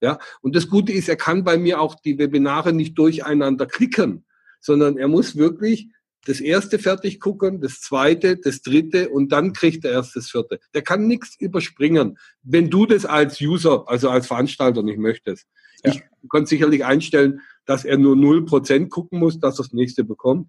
[0.00, 4.26] Ja, und das Gute ist, er kann bei mir auch die Webinare nicht durcheinander klicken
[4.64, 5.88] sondern er muss wirklich
[6.26, 10.58] das erste fertig gucken, das zweite, das dritte und dann kriegt er erst das vierte.
[10.72, 15.46] Der kann nichts überspringen, wenn du das als User, also als Veranstalter nicht möchtest.
[15.84, 15.92] Ja.
[15.92, 20.02] Ich kann sicherlich einstellen, dass er nur null Prozent gucken muss, dass er das nächste
[20.02, 20.48] bekommt.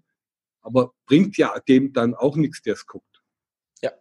[0.62, 3.04] Aber bringt ja dem dann auch nichts, der es guckt.
[3.82, 3.92] Ja,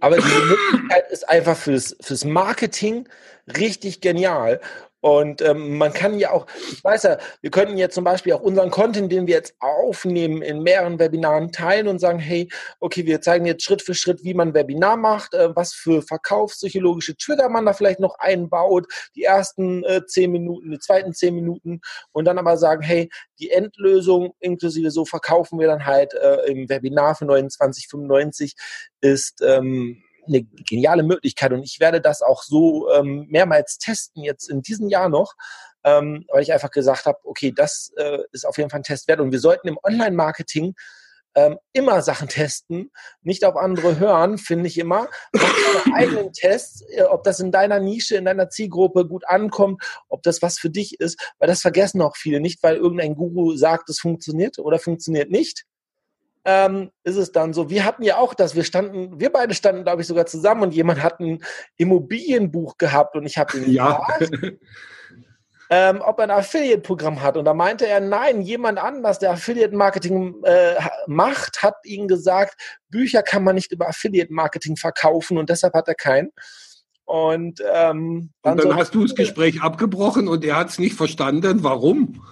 [0.00, 3.08] aber diese Möglichkeit ist einfach fürs, fürs Marketing
[3.48, 4.60] richtig genial.
[5.06, 8.40] Und ähm, man kann ja auch, ich weiß ja, wir könnten jetzt zum Beispiel auch
[8.40, 12.48] unseren Content, den wir jetzt aufnehmen, in mehreren Webinaren teilen und sagen, hey,
[12.80, 16.02] okay, wir zeigen jetzt Schritt für Schritt, wie man ein Webinar macht, äh, was für
[16.02, 21.36] verkaufspsychologische Trigger man da vielleicht noch einbaut, die ersten äh, zehn Minuten, die zweiten zehn
[21.36, 26.50] Minuten und dann aber sagen, hey, die Endlösung inklusive so verkaufen wir dann halt äh,
[26.50, 28.54] im Webinar für 29,95
[29.00, 31.52] ist ähm, eine geniale Möglichkeit.
[31.52, 35.34] Und ich werde das auch so ähm, mehrmals testen jetzt in diesem Jahr noch,
[35.84, 39.08] ähm, weil ich einfach gesagt habe, okay, das äh, ist auf jeden Fall ein Test
[39.08, 39.20] wert.
[39.20, 40.74] Und wir sollten im Online-Marketing
[41.36, 42.90] ähm, immer Sachen testen,
[43.22, 45.08] nicht auf andere hören, finde ich immer.
[45.32, 50.22] Mach eigenen Tests, äh, ob das in deiner Nische, in deiner Zielgruppe gut ankommt, ob
[50.22, 53.90] das was für dich ist, weil das vergessen auch viele nicht, weil irgendein Guru sagt,
[53.90, 55.66] es funktioniert oder funktioniert nicht
[56.46, 57.68] ähm, ist es dann so.
[57.68, 60.74] Wir hatten ja auch das, wir standen, wir beide standen, glaube ich, sogar zusammen und
[60.74, 61.42] jemand hat ein
[61.76, 63.98] Immobilienbuch gehabt und ich habe ihn ja.
[64.18, 64.56] gefragt,
[65.68, 67.36] ähm, ob er ein Affiliate-Programm hat.
[67.36, 70.76] Und da meinte er, nein, jemand anders, der Affiliate-Marketing äh,
[71.08, 72.54] macht, hat ihm gesagt,
[72.90, 76.30] Bücher kann man nicht über Affiliate-Marketing verkaufen und deshalb hat er keinen.
[77.06, 80.78] Und, ähm, dann, und dann so hast du das Gespräch abgebrochen und er hat es
[80.78, 81.64] nicht verstanden.
[81.64, 82.22] Warum?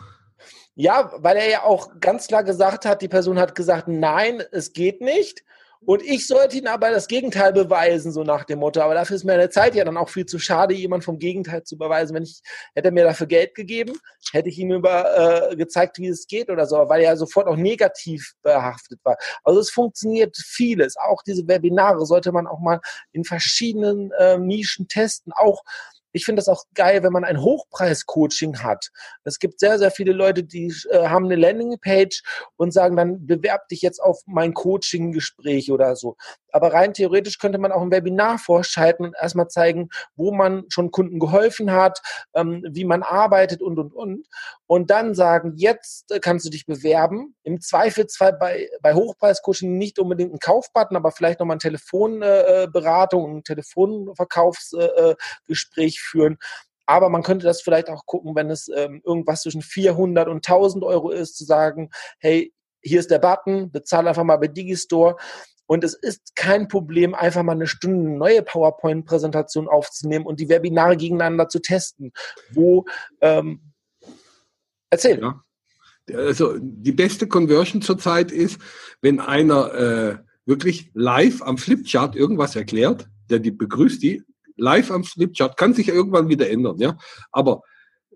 [0.76, 4.72] Ja, weil er ja auch ganz klar gesagt hat, die Person hat gesagt, nein, es
[4.72, 5.44] geht nicht.
[5.86, 8.80] Und ich sollte ihn aber das Gegenteil beweisen, so nach dem Motto.
[8.80, 11.62] Aber dafür ist mir eine Zeit ja dann auch viel zu schade, jemand vom Gegenteil
[11.62, 12.14] zu beweisen.
[12.14, 12.40] Wenn ich,
[12.74, 13.92] hätte mir dafür Geld gegeben,
[14.32, 17.56] hätte ich ihm über, äh, gezeigt, wie es geht oder so, weil er sofort auch
[17.56, 19.16] negativ behaftet war.
[19.42, 20.96] Also es funktioniert vieles.
[20.96, 22.80] Auch diese Webinare sollte man auch mal
[23.12, 25.32] in verschiedenen äh, Nischen testen.
[25.34, 25.62] Auch
[26.14, 28.90] ich finde das auch geil, wenn man ein Hochpreis-Coaching hat.
[29.24, 32.22] Es gibt sehr, sehr viele Leute, die äh, haben eine Landingpage
[32.56, 36.16] und sagen dann, bewerb dich jetzt auf mein Coaching-Gespräch oder so.
[36.54, 40.92] Aber rein theoretisch könnte man auch ein Webinar vorschalten und erstmal zeigen, wo man schon
[40.92, 42.00] Kunden geholfen hat,
[42.32, 44.28] ähm, wie man arbeitet und, und, und.
[44.68, 47.34] Und dann sagen, jetzt äh, kannst du dich bewerben.
[47.42, 53.38] Im Zweifelsfall bei, bei Hochpreis-Coaching nicht unbedingt ein Kaufbutton, aber vielleicht nochmal eine Telefonberatung, äh,
[53.38, 56.38] ein Telefonverkaufsgespräch führen.
[56.86, 60.84] Aber man könnte das vielleicht auch gucken, wenn es ähm, irgendwas zwischen 400 und 1000
[60.84, 61.90] Euro ist, zu sagen,
[62.20, 65.16] hey, hier ist der Button, bezahle einfach mal bei Digistore.
[65.66, 70.48] Und es ist kein Problem, einfach mal eine Stunde eine neue PowerPoint-Präsentation aufzunehmen und die
[70.48, 72.12] Webinare gegeneinander zu testen.
[72.50, 72.84] Wo,
[73.20, 73.72] ähm,
[74.90, 75.20] erzähl.
[75.20, 75.42] Ja.
[76.12, 78.60] Also die beste Conversion zurzeit ist,
[79.00, 84.22] wenn einer äh, wirklich live am Flipchart irgendwas erklärt, der die begrüßt die,
[84.56, 86.98] live am Flipchart, kann sich ja irgendwann wieder ändern, ja.
[87.32, 87.62] Aber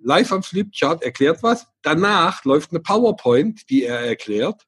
[0.02, 4.67] live am Flipchart erklärt was, danach läuft eine PowerPoint, die er erklärt.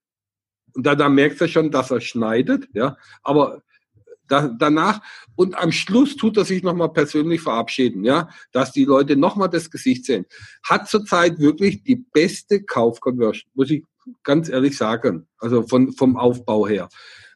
[0.74, 2.96] Und da, da merkt er schon, dass er schneidet, ja.
[3.22, 3.62] Aber
[4.30, 5.00] da, danach
[5.34, 9.70] und am Schluss tut er sich nochmal persönlich verabschieden, ja, dass die Leute nochmal das
[9.70, 10.24] Gesicht sehen.
[10.62, 13.84] Hat zurzeit wirklich die beste Kaufconversion, muss ich
[14.22, 15.26] ganz ehrlich sagen.
[15.38, 16.88] Also von, vom Aufbau her.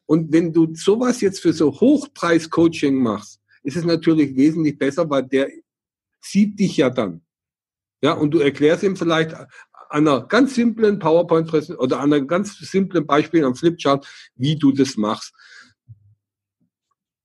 [0.07, 5.25] Und wenn du sowas jetzt für so Hochpreis-Coaching machst, ist es natürlich wesentlich besser, weil
[5.25, 5.49] der
[6.21, 7.23] sieht dich ja dann.
[8.03, 9.35] Ja, und du erklärst ihm vielleicht
[9.95, 15.33] einer ganz simplen PowerPoint oder einem ganz simplen Beispiel am Flipchart, wie du das machst.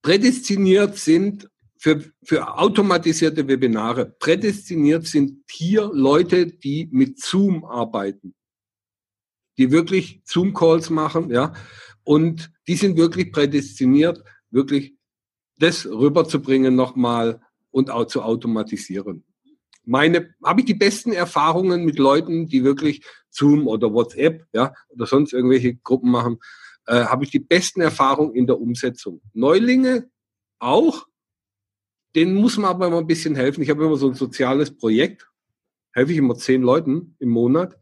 [0.03, 4.05] Prädestiniert sind für, für automatisierte Webinare.
[4.05, 8.35] Prädestiniert sind hier Leute, die mit Zoom arbeiten,
[9.57, 11.53] die wirklich Zoom-Calls machen, ja,
[12.03, 14.93] und die sind wirklich prädestiniert, wirklich
[15.57, 19.23] das rüberzubringen nochmal und auch zu automatisieren.
[19.89, 25.07] Meine, habe ich die besten Erfahrungen mit Leuten, die wirklich Zoom oder WhatsApp, ja, oder
[25.07, 26.37] sonst irgendwelche Gruppen machen,
[26.85, 29.19] äh, habe ich die besten Erfahrungen in der Umsetzung.
[29.33, 30.07] Neulinge
[30.59, 31.07] auch,
[32.15, 33.63] denen muss man aber immer ein bisschen helfen.
[33.63, 35.27] Ich habe immer so ein soziales Projekt,
[35.91, 37.75] helfe ich immer zehn Leuten im Monat,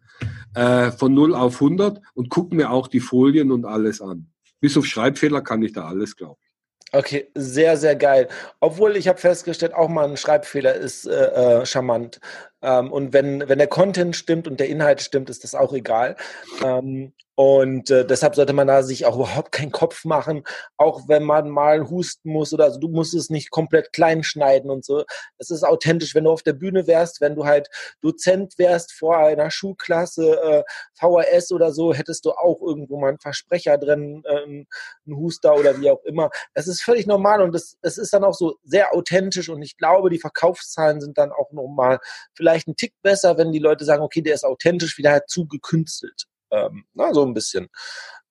[0.56, 4.32] äh, von 0 auf 100 und gucke mir auch die Folien und alles an.
[4.62, 6.47] Bis auf Schreibfehler kann ich da alles, glaube ich.
[6.94, 8.30] Okay, sehr, sehr geil.
[8.62, 12.20] Obwohl ich habe festgestellt, auch mal ein Schreibfehler ist äh, äh, charmant.
[12.62, 16.16] Ähm, und wenn, wenn der Content stimmt und der Inhalt stimmt, ist das auch egal.
[16.64, 20.44] Ähm, und äh, deshalb sollte man da sich auch überhaupt keinen Kopf machen,
[20.76, 24.72] auch wenn man mal husten muss oder also du musst es nicht komplett klein schneiden
[24.72, 25.04] und so.
[25.38, 27.70] Es ist authentisch, wenn du auf der Bühne wärst, wenn du halt
[28.02, 30.64] Dozent wärst vor einer Schulklasse, äh,
[30.96, 34.68] VHS oder so, hättest du auch irgendwo mal einen Versprecher drin, äh, einen
[35.08, 36.32] Huster oder wie auch immer.
[36.56, 39.78] Das ist völlig normal und es das ist dann auch so sehr authentisch und ich
[39.78, 42.00] glaube, die Verkaufszahlen sind dann auch nochmal
[42.34, 45.48] vielleicht ein Tick besser, wenn die Leute sagen, okay, der ist authentisch, wieder halt zu
[45.48, 46.26] gekünstelt.
[46.52, 47.68] Ähm, na, so ein bisschen.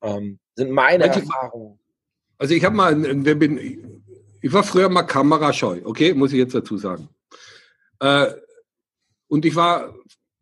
[0.02, 1.78] Ähm, sind meine Manche, Erfahrungen.
[2.38, 3.58] Also ich habe mal, bin,
[4.40, 7.08] ich war früher mal kamerascheu, okay, muss ich jetzt dazu sagen.
[8.00, 8.28] Äh,
[9.28, 9.94] und ich war,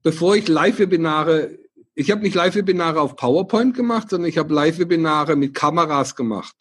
[0.03, 1.59] bevor ich Live-Webinare,
[1.95, 6.55] ich habe nicht Live-Webinare auf PowerPoint gemacht, sondern ich habe Live-Webinare mit Kameras gemacht.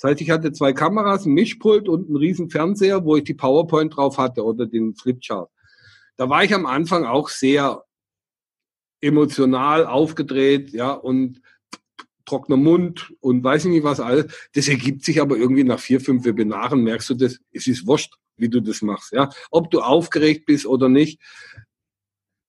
[0.00, 3.34] Das heißt, ich hatte zwei Kameras, ein Mischpult und einen riesen Fernseher, wo ich die
[3.34, 5.50] PowerPoint drauf hatte oder den Flipchart.
[6.20, 7.82] Da war ich am Anfang auch sehr
[9.00, 11.40] emotional aufgedreht, ja, und
[12.26, 14.26] trockener Mund und weiß ich nicht was alles.
[14.52, 18.16] Das ergibt sich aber irgendwie nach vier, fünf Webinaren, merkst du das, es ist wurscht,
[18.36, 19.30] wie du das machst, ja.
[19.50, 21.22] Ob du aufgeregt bist oder nicht,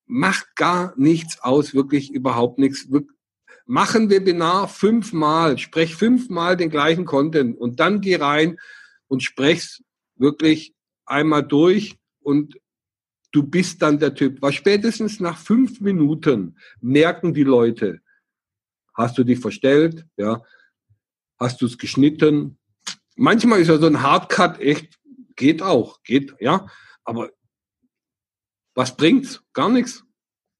[0.06, 2.90] macht gar nichts aus, wirklich überhaupt nichts.
[3.66, 8.60] Mach ein Webinar fünfmal, sprech fünfmal den gleichen Content und dann geh rein
[9.08, 9.82] und sprech's
[10.18, 12.58] wirklich einmal durch und
[13.32, 14.42] du bist dann der Typ.
[14.42, 18.02] Was spätestens nach fünf Minuten merken die Leute,
[18.94, 20.44] hast du dich verstellt, ja,
[21.40, 22.58] hast du es geschnitten.
[23.16, 25.00] Manchmal ist ja so ein Hardcut echt,
[25.36, 26.68] geht auch, geht, ja,
[27.04, 27.32] aber
[28.76, 29.42] was bringt's?
[29.54, 30.04] Gar nichts.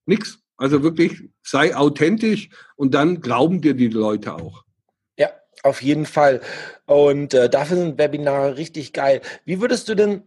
[0.06, 0.40] Nix.
[0.58, 4.64] Also wirklich, sei authentisch und dann glauben dir die Leute auch.
[5.18, 5.32] Ja,
[5.64, 6.42] auf jeden Fall.
[6.86, 9.22] Und äh, dafür sind Webinare richtig geil.
[9.46, 10.24] Wie würdest du denn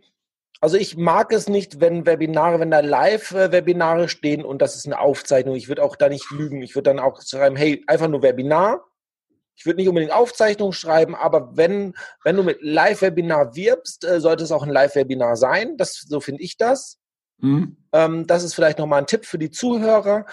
[0.61, 4.99] also ich mag es nicht, wenn Webinare, wenn da Live-Webinare stehen und das ist eine
[4.99, 5.55] Aufzeichnung.
[5.57, 6.63] Ich würde auch da nicht lügen.
[6.63, 8.85] Ich würde dann auch schreiben, hey, einfach nur Webinar.
[9.57, 14.45] Ich würde nicht unbedingt Aufzeichnung schreiben, aber wenn, wenn du mit Live-Webinar wirbst, äh, sollte
[14.45, 15.77] es auch ein Live-Webinar sein.
[15.77, 16.99] Das, so finde ich das.
[17.39, 17.77] Mhm.
[17.93, 20.27] Ähm, das ist vielleicht nochmal ein Tipp für die Zuhörer.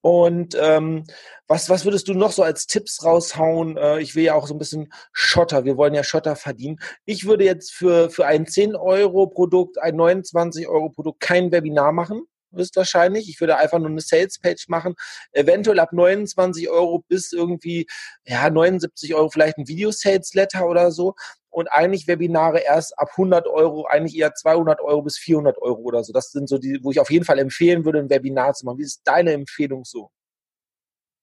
[0.00, 1.04] Und ähm,
[1.46, 3.76] was, was würdest du noch so als Tipps raushauen?
[3.76, 5.64] Äh, ich will ja auch so ein bisschen Schotter.
[5.64, 6.78] Wir wollen ja Schotter verdienen.
[7.04, 13.28] Ich würde jetzt für, für ein 10-Euro-Produkt, ein 29-Euro-Produkt kein Webinar machen höchstwahrscheinlich.
[13.28, 14.94] Ich würde einfach nur eine Sales-Page machen,
[15.32, 17.86] eventuell ab 29 Euro bis irgendwie,
[18.24, 21.14] ja, 79 Euro vielleicht ein Video-Sales-Letter oder so
[21.50, 26.04] und eigentlich Webinare erst ab 100 Euro, eigentlich eher 200 Euro bis 400 Euro oder
[26.04, 26.12] so.
[26.12, 28.78] Das sind so die, wo ich auf jeden Fall empfehlen würde, ein Webinar zu machen.
[28.78, 30.10] Wie ist deine Empfehlung so?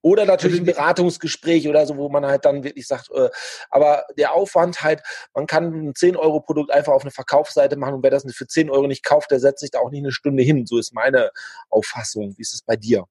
[0.06, 3.28] Oder natürlich ein Beratungsgespräch oder so, wo man halt dann wirklich sagt, äh,
[3.72, 5.02] aber der Aufwand halt,
[5.34, 8.86] man kann ein 10-Euro-Produkt einfach auf eine Verkaufsseite machen und wer das für 10 Euro
[8.86, 10.68] nicht kauft, der setzt sich da auch nicht eine Stunde hin.
[10.68, 11.32] So ist meine
[11.72, 12.36] Auffassung.
[12.38, 13.06] Wie ist es bei dir?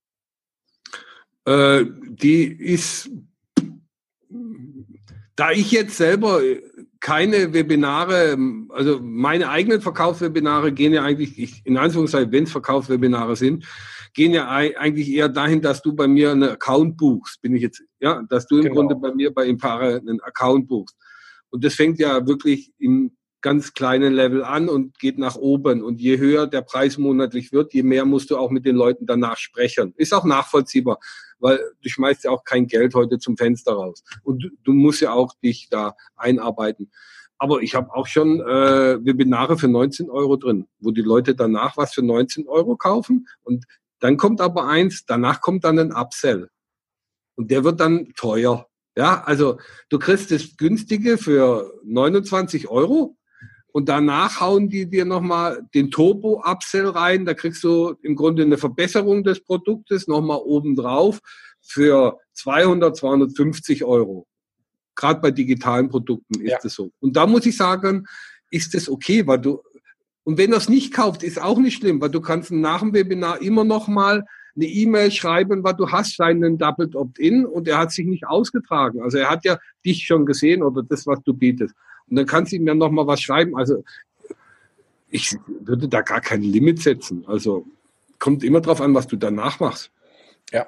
[1.46, 3.10] Äh, die ist,
[5.34, 6.42] da ich jetzt selber
[7.00, 13.34] keine Webinare, also meine eigenen Verkaufswebinare gehen ja eigentlich, ich, in Anführungszeichen, wenn es Verkaufswebinare
[13.34, 13.64] sind,
[14.14, 17.82] gehen ja eigentlich eher dahin, dass du bei mir einen Account buchst, bin ich jetzt,
[18.00, 18.74] ja, dass du im genau.
[18.76, 20.96] Grunde bei mir bei Impare einen Account buchst.
[21.50, 25.82] Und das fängt ja wirklich im ganz kleinen Level an und geht nach oben.
[25.82, 29.04] Und je höher der Preis monatlich wird, je mehr musst du auch mit den Leuten
[29.04, 29.92] danach sprechen.
[29.96, 30.98] Ist auch nachvollziehbar,
[31.40, 34.02] weil du schmeißt ja auch kein Geld heute zum Fenster raus.
[34.22, 36.90] Und du, du musst ja auch dich da einarbeiten.
[37.36, 41.76] Aber ich habe auch schon äh, Webinare für 19 Euro drin, wo die Leute danach
[41.76, 43.28] was für 19 Euro kaufen.
[43.42, 43.66] Und
[44.04, 46.50] dann kommt aber eins, danach kommt dann ein Upsell.
[47.36, 48.68] Und der wird dann teuer.
[48.98, 49.56] Ja, also
[49.88, 53.16] du kriegst das günstige für 29 Euro
[53.72, 57.24] und danach hauen die dir nochmal den Turbo-Upsell rein.
[57.24, 61.20] Da kriegst du im Grunde eine Verbesserung des Produktes nochmal obendrauf
[61.62, 64.26] für 200, 250 Euro.
[64.96, 66.84] Gerade bei digitalen Produkten ist es ja.
[66.84, 66.90] so.
[67.00, 68.06] Und da muss ich sagen,
[68.50, 69.62] ist es okay, weil du,
[70.24, 72.94] und wenn er es nicht kauft, ist auch nicht schlimm, weil du kannst nach dem
[72.94, 74.24] Webinar immer noch mal
[74.56, 79.02] eine E-Mail schreiben, weil du hast seinen Doubled Opt-in und er hat sich nicht ausgetragen.
[79.02, 81.74] Also er hat ja dich schon gesehen oder das, was du bietest.
[82.08, 83.56] Und dann kannst du ihm ja noch mal was schreiben.
[83.56, 83.84] Also
[85.10, 87.24] ich würde da gar kein Limit setzen.
[87.26, 87.66] Also
[88.18, 89.90] kommt immer drauf an, was du danach machst.
[90.52, 90.66] Ja.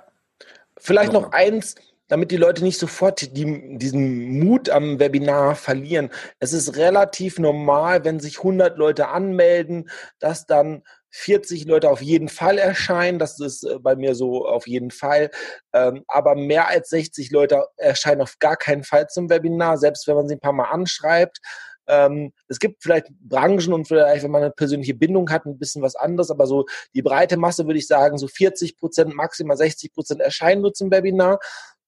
[0.78, 1.76] Vielleicht noch eins,
[2.08, 6.10] damit die Leute nicht sofort die, diesen Mut am Webinar verlieren.
[6.38, 12.28] Es ist relativ normal, wenn sich 100 Leute anmelden, dass dann 40 Leute auf jeden
[12.28, 13.18] Fall erscheinen.
[13.18, 15.30] Das ist äh, bei mir so auf jeden Fall.
[15.72, 20.16] Ähm, aber mehr als 60 Leute erscheinen auf gar keinen Fall zum Webinar, selbst wenn
[20.16, 21.40] man sie ein paar Mal anschreibt.
[21.88, 25.82] Ähm, es gibt vielleicht Branchen und vielleicht, wenn man eine persönliche Bindung hat, ein bisschen
[25.82, 29.92] was anderes, aber so die breite Masse würde ich sagen, so 40 Prozent, maximal 60
[29.92, 31.38] Prozent erscheinen nur zum Webinar.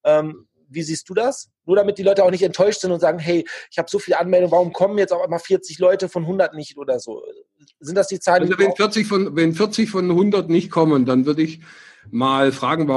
[0.04, 1.48] Ähm, wie siehst du das?
[1.64, 4.18] Nur damit die Leute auch nicht enttäuscht sind und sagen, hey, ich habe so viele
[4.18, 7.22] Anmeldungen, warum kommen jetzt auch einmal 40 Leute von 100 nicht oder so?
[7.80, 8.42] Sind das die Zahlen?
[8.42, 11.60] Also wenn 40 von, wenn 40 von 100 nicht kommen, dann würde ich
[12.10, 12.88] mal fragen,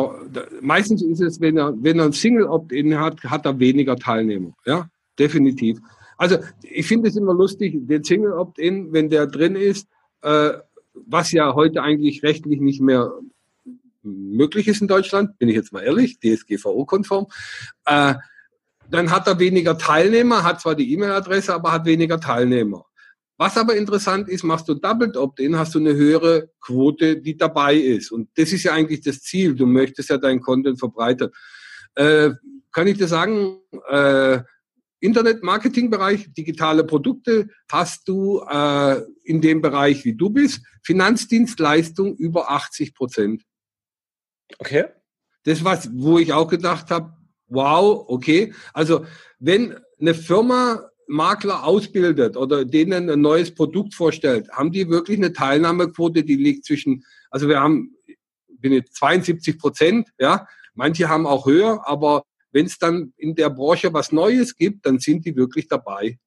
[0.61, 4.53] meistens ist es, wenn er, wenn er ein Single-Opt-in hat, hat er weniger Teilnehmer.
[4.65, 5.79] Ja, definitiv.
[6.17, 9.87] Also ich finde es immer lustig, den Single-Opt-in, wenn der drin ist,
[10.21, 10.51] äh,
[10.93, 13.11] was ja heute eigentlich rechtlich nicht mehr
[14.03, 17.27] möglich ist in Deutschland, bin ich jetzt mal ehrlich, DSGVO-konform,
[17.85, 18.15] äh,
[18.89, 22.85] dann hat er weniger Teilnehmer, hat zwar die E-Mail-Adresse, aber hat weniger Teilnehmer.
[23.37, 27.75] Was aber interessant ist, machst du Doubled Opt-in, hast du eine höhere Quote, die dabei
[27.75, 28.11] ist.
[28.11, 29.55] Und das ist ja eigentlich das Ziel.
[29.55, 31.31] Du möchtest ja deinen Content verbreitern.
[31.95, 32.31] Äh,
[32.71, 33.57] kann ich dir sagen,
[33.89, 34.41] äh,
[34.99, 40.61] Internet-Marketing-Bereich, digitale Produkte hast du äh, in dem Bereich, wie du bist.
[40.83, 43.43] Finanzdienstleistung über 80 Prozent.
[44.59, 44.85] Okay.
[45.43, 47.13] Das was, wo ich auch gedacht habe,
[47.47, 48.53] wow, okay.
[48.73, 49.05] Also
[49.39, 55.33] wenn eine Firma Makler ausbildet oder denen ein neues Produkt vorstellt, haben die wirklich eine
[55.33, 57.95] Teilnahmequote, die liegt zwischen, also wir haben,
[58.47, 60.47] bin jetzt 72 Prozent, ja.
[60.73, 64.99] Manche haben auch höher, aber wenn es dann in der Branche was Neues gibt, dann
[64.99, 66.17] sind die wirklich dabei.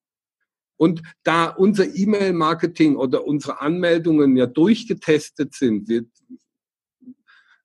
[0.76, 6.04] Und da unser E-Mail-Marketing oder unsere Anmeldungen ja durchgetestet sind, wir,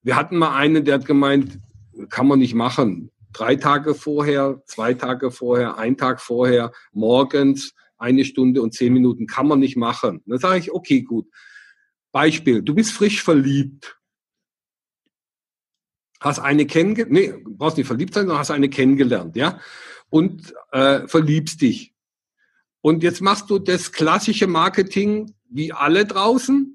[0.01, 1.59] wir hatten mal einen, der hat gemeint,
[2.09, 3.11] kann man nicht machen.
[3.33, 9.27] Drei Tage vorher, zwei Tage vorher, ein Tag vorher, morgens, eine Stunde und zehn Minuten
[9.27, 10.23] kann man nicht machen.
[10.25, 11.27] Dann sage ich, okay, gut.
[12.11, 13.97] Beispiel, du bist frisch verliebt.
[16.21, 19.59] Hast eine kennengelernt, nee, brauchst nicht verliebt sein, sondern hast eine kennengelernt, ja?
[20.09, 21.93] Und äh, verliebst dich.
[22.81, 26.73] Und jetzt machst du das klassische Marketing wie alle draußen.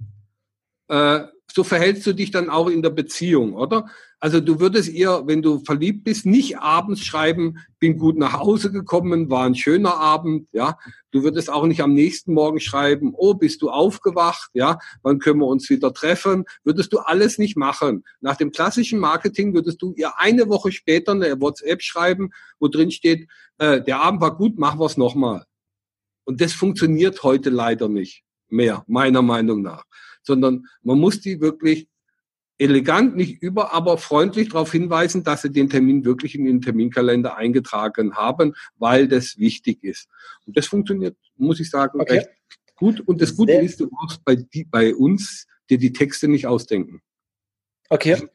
[0.89, 3.87] Äh, so verhältst du dich dann auch in der Beziehung, oder?
[4.19, 8.73] Also du würdest ihr, wenn du verliebt bist, nicht abends schreiben, bin gut nach Hause
[8.73, 10.77] gekommen, war ein schöner Abend, ja.
[11.13, 15.39] Du würdest auch nicht am nächsten Morgen schreiben, oh, bist du aufgewacht, ja, wann können
[15.39, 16.45] wir uns wieder treffen?
[16.65, 18.03] Würdest du alles nicht machen.
[18.21, 22.91] Nach dem klassischen Marketing würdest du ihr eine Woche später eine WhatsApp schreiben, wo drin
[22.91, 25.45] steht, äh, der Abend war gut, machen wir es nochmal.
[26.25, 29.85] Und das funktioniert heute leider nicht mehr, meiner Meinung nach
[30.25, 31.89] sondern man muss die wirklich
[32.59, 37.37] elegant, nicht über, aber freundlich darauf hinweisen, dass sie den Termin wirklich in den Terminkalender
[37.37, 40.09] eingetragen haben, weil das wichtig ist.
[40.47, 42.19] Und das funktioniert, muss ich sagen, okay.
[42.19, 42.29] recht
[42.77, 43.01] gut.
[43.01, 46.47] Und das Gute Sehr ist, du brauchst bei, die, bei uns dir die Texte nicht
[46.47, 47.03] ausdenken.
[47.89, 48.29] Okay.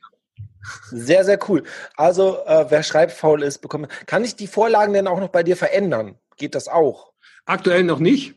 [0.91, 1.63] Sehr, sehr cool.
[1.95, 3.87] Also, äh, wer schreibfaul ist, bekommt.
[4.05, 6.15] Kann ich die Vorlagen denn auch noch bei dir verändern?
[6.37, 7.13] Geht das auch?
[7.45, 8.35] Aktuell noch nicht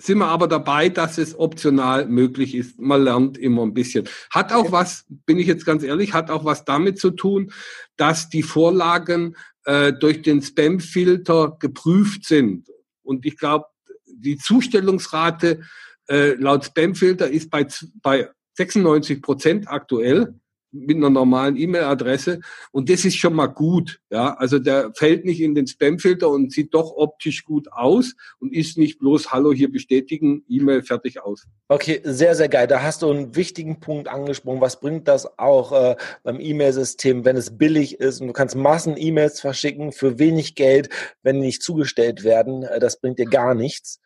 [0.00, 2.78] sind wir aber dabei, dass es optional möglich ist.
[2.78, 4.08] Man lernt immer ein bisschen.
[4.30, 7.52] Hat auch was, bin ich jetzt ganz ehrlich, hat auch was damit zu tun,
[7.96, 12.68] dass die Vorlagen äh, durch den Spam-Filter geprüft sind.
[13.02, 13.66] Und ich glaube,
[14.06, 15.62] die Zustellungsrate
[16.08, 17.66] äh, laut Spam-Filter ist bei,
[18.00, 20.34] bei 96 Prozent aktuell
[20.70, 22.40] mit einer normalen E-Mail-Adresse.
[22.72, 24.00] Und das ist schon mal gut.
[24.10, 28.54] Ja, also der fällt nicht in den Spam-Filter und sieht doch optisch gut aus und
[28.54, 31.46] ist nicht bloß Hallo hier bestätigen, E-Mail fertig aus.
[31.68, 32.66] Okay, sehr, sehr geil.
[32.66, 34.60] Da hast du einen wichtigen Punkt angesprochen.
[34.60, 38.96] Was bringt das auch äh, beim E-Mail-System, wenn es billig ist und du kannst Massen
[38.96, 40.88] E-Mails verschicken für wenig Geld,
[41.22, 42.62] wenn die nicht zugestellt werden?
[42.62, 44.00] Äh, das bringt dir gar nichts.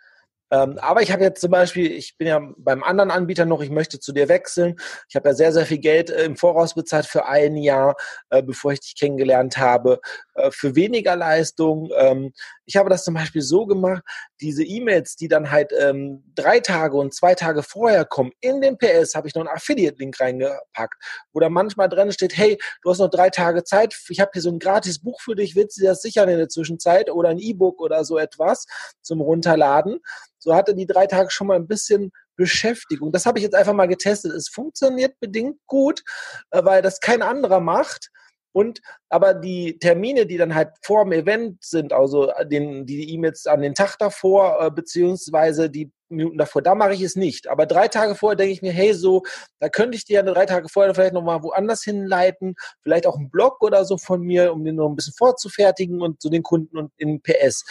[0.53, 3.71] Ähm, aber ich habe jetzt zum Beispiel, ich bin ja beim anderen Anbieter noch, ich
[3.71, 4.77] möchte zu dir wechseln.
[5.09, 7.97] Ich habe ja sehr, sehr viel Geld äh, im Voraus bezahlt für ein Jahr,
[8.29, 10.01] äh, bevor ich dich kennengelernt habe,
[10.35, 11.91] äh, für weniger Leistung.
[11.97, 12.35] Ähm,
[12.67, 14.03] ich habe das zum Beispiel so gemacht,
[14.43, 18.77] diese E-Mails, die dann halt ähm, drei Tage und zwei Tage vorher kommen, in den
[18.77, 20.95] PS habe ich noch einen Affiliate-Link reingepackt,
[21.33, 24.43] wo da manchmal drin steht, hey, du hast noch drei Tage Zeit, ich habe hier
[24.43, 27.31] so ein gratis Buch für dich, willst du dir das sichern in der Zwischenzeit oder
[27.31, 28.67] ein E-Book oder so etwas
[29.01, 30.01] zum Runterladen?
[30.43, 33.13] So hatte die drei Tage schon mal ein bisschen Beschäftigung.
[33.13, 34.33] Das habe ich jetzt einfach mal getestet.
[34.33, 36.03] Es funktioniert bedingt gut,
[36.51, 38.11] äh, weil das kein anderer macht.
[38.55, 43.47] Und aber die Termine, die dann halt vor dem Event sind, also den, die E-Mails
[43.47, 47.49] an den Tag davor, äh, beziehungsweise die Minuten davor, da mache ich es nicht.
[47.49, 49.23] Aber drei Tage vorher denke ich mir, hey, so,
[49.61, 53.31] da könnte ich dir ja drei Tage vorher vielleicht nochmal woanders hinleiten, vielleicht auch einen
[53.31, 56.77] Blog oder so von mir, um den noch ein bisschen vorzufertigen und so den Kunden
[56.77, 57.65] und in PS.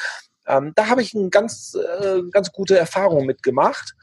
[0.47, 3.95] Ähm, da habe ich eine ganz, äh, ganz gute Erfahrung mitgemacht.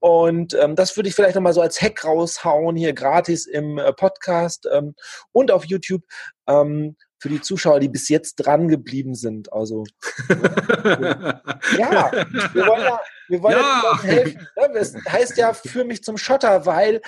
[0.00, 3.92] Und ähm, das würde ich vielleicht nochmal so als Hack raushauen, hier gratis im äh,
[3.92, 4.94] Podcast ähm,
[5.32, 6.02] und auf YouTube
[6.46, 9.52] ähm, für die Zuschauer, die bis jetzt dran geblieben sind.
[9.52, 9.84] Also
[10.28, 12.12] ja,
[12.52, 13.82] wir wollen ja, wir wollen ja.
[13.82, 14.48] ja helfen.
[14.56, 14.70] Ne?
[14.74, 17.00] Das heißt ja, für mich zum Schotter, weil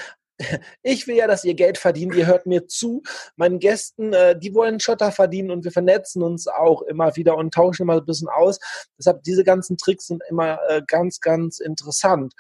[0.82, 2.14] ich will ja, dass ihr Geld verdient.
[2.14, 3.02] Ihr hört mir zu.
[3.36, 7.54] Meinen Gästen, äh, die wollen Schotter verdienen und wir vernetzen uns auch immer wieder und
[7.54, 8.58] tauschen immer ein bisschen aus.
[8.98, 12.34] Deshalb diese ganzen Tricks sind immer äh, ganz, ganz interessant.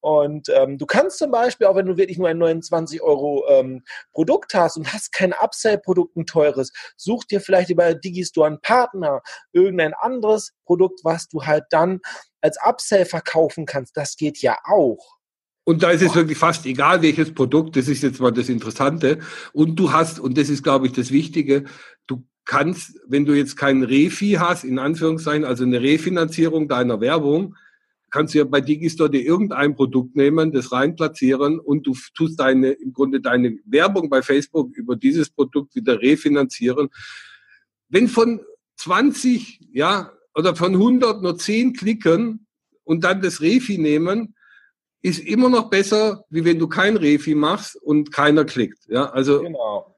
[0.00, 3.82] Und ähm, du kannst zum Beispiel, auch wenn du wirklich nur ein 29 Euro ähm,
[4.12, 9.20] Produkt hast und hast kein Upsell-Produkt, ein teures, such dir vielleicht über Digistore einen Partner,
[9.52, 12.00] irgendein anderes Produkt, was du halt dann
[12.40, 13.96] als Upsell verkaufen kannst.
[13.96, 15.15] Das geht ja auch.
[15.68, 19.18] Und da ist es wirklich fast egal, welches Produkt, das ist jetzt mal das Interessante.
[19.52, 21.64] Und du hast, und das ist, glaube ich, das Wichtige,
[22.06, 27.56] du kannst, wenn du jetzt kein Refi hast, in Anführungszeichen, also eine Refinanzierung deiner Werbung,
[28.10, 32.38] kannst du ja bei Digistore dir irgendein Produkt nehmen, das rein platzieren und du tust
[32.38, 36.90] deine, im Grunde deine Werbung bei Facebook über dieses Produkt wieder refinanzieren.
[37.88, 38.40] Wenn von
[38.76, 42.46] 20, ja, oder von 100 nur 10 klicken
[42.84, 44.36] und dann das Refi nehmen,
[45.06, 48.86] ist immer noch besser, wie wenn du kein Refi machst und keiner klickt.
[48.88, 49.40] Ja, also.
[49.40, 49.96] Genau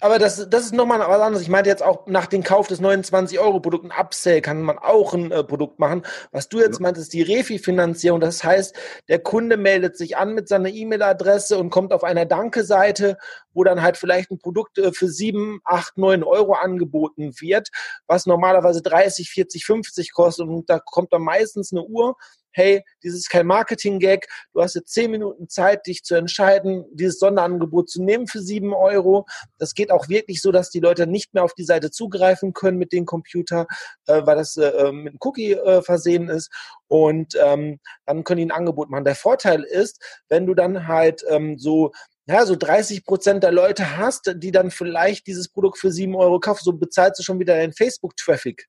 [0.00, 1.42] aber das, das ist nochmal was anderes.
[1.42, 5.30] Ich meinte jetzt auch nach dem Kauf des 29-Euro-Produkts, ein Upsell, kann man auch ein
[5.30, 6.02] äh, Produkt machen.
[6.32, 6.82] Was du jetzt ja.
[6.82, 8.20] meintest, die Refi-Finanzierung.
[8.20, 8.74] Das heißt,
[9.08, 13.18] der Kunde meldet sich an mit seiner E-Mail-Adresse und kommt auf einer Danke-Seite,
[13.52, 17.68] wo dann halt vielleicht ein Produkt äh, für 7, 8, 9 Euro angeboten wird,
[18.06, 20.48] was normalerweise 30, 40, 50 kostet.
[20.48, 22.16] Und da kommt dann meistens eine Uhr
[22.52, 27.18] hey, dieses ist kein Marketing-Gag, du hast jetzt zehn Minuten Zeit, dich zu entscheiden, dieses
[27.18, 29.26] Sonderangebot zu nehmen für sieben Euro.
[29.58, 32.78] Das geht auch wirklich so, dass die Leute nicht mehr auf die Seite zugreifen können
[32.78, 33.66] mit dem Computer,
[34.06, 36.50] äh, weil das äh, äh mit einem Cookie äh, versehen ist.
[36.88, 39.04] Und ähm, dann können die ein Angebot machen.
[39.04, 41.92] Der Vorteil ist, wenn du dann halt ähm, so
[42.26, 46.38] ja, so 30 Prozent der Leute hast, die dann vielleicht dieses Produkt für sieben Euro
[46.38, 48.68] kaufen, so bezahlst du schon wieder deinen Facebook-Traffic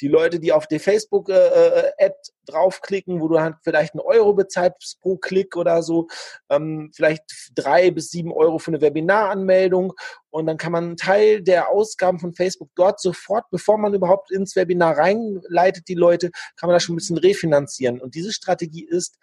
[0.00, 2.10] die Leute, die auf die Facebook-Ad äh, äh
[2.46, 6.08] draufklicken, wo du halt vielleicht einen Euro bezahlst pro Klick oder so,
[6.48, 7.22] ähm, vielleicht
[7.54, 9.92] drei bis sieben Euro für eine Webinaranmeldung
[10.30, 14.30] und dann kann man einen Teil der Ausgaben von Facebook dort sofort, bevor man überhaupt
[14.30, 18.00] ins Webinar reinleitet, die Leute, kann man da schon ein bisschen refinanzieren.
[18.00, 19.18] Und diese Strategie ist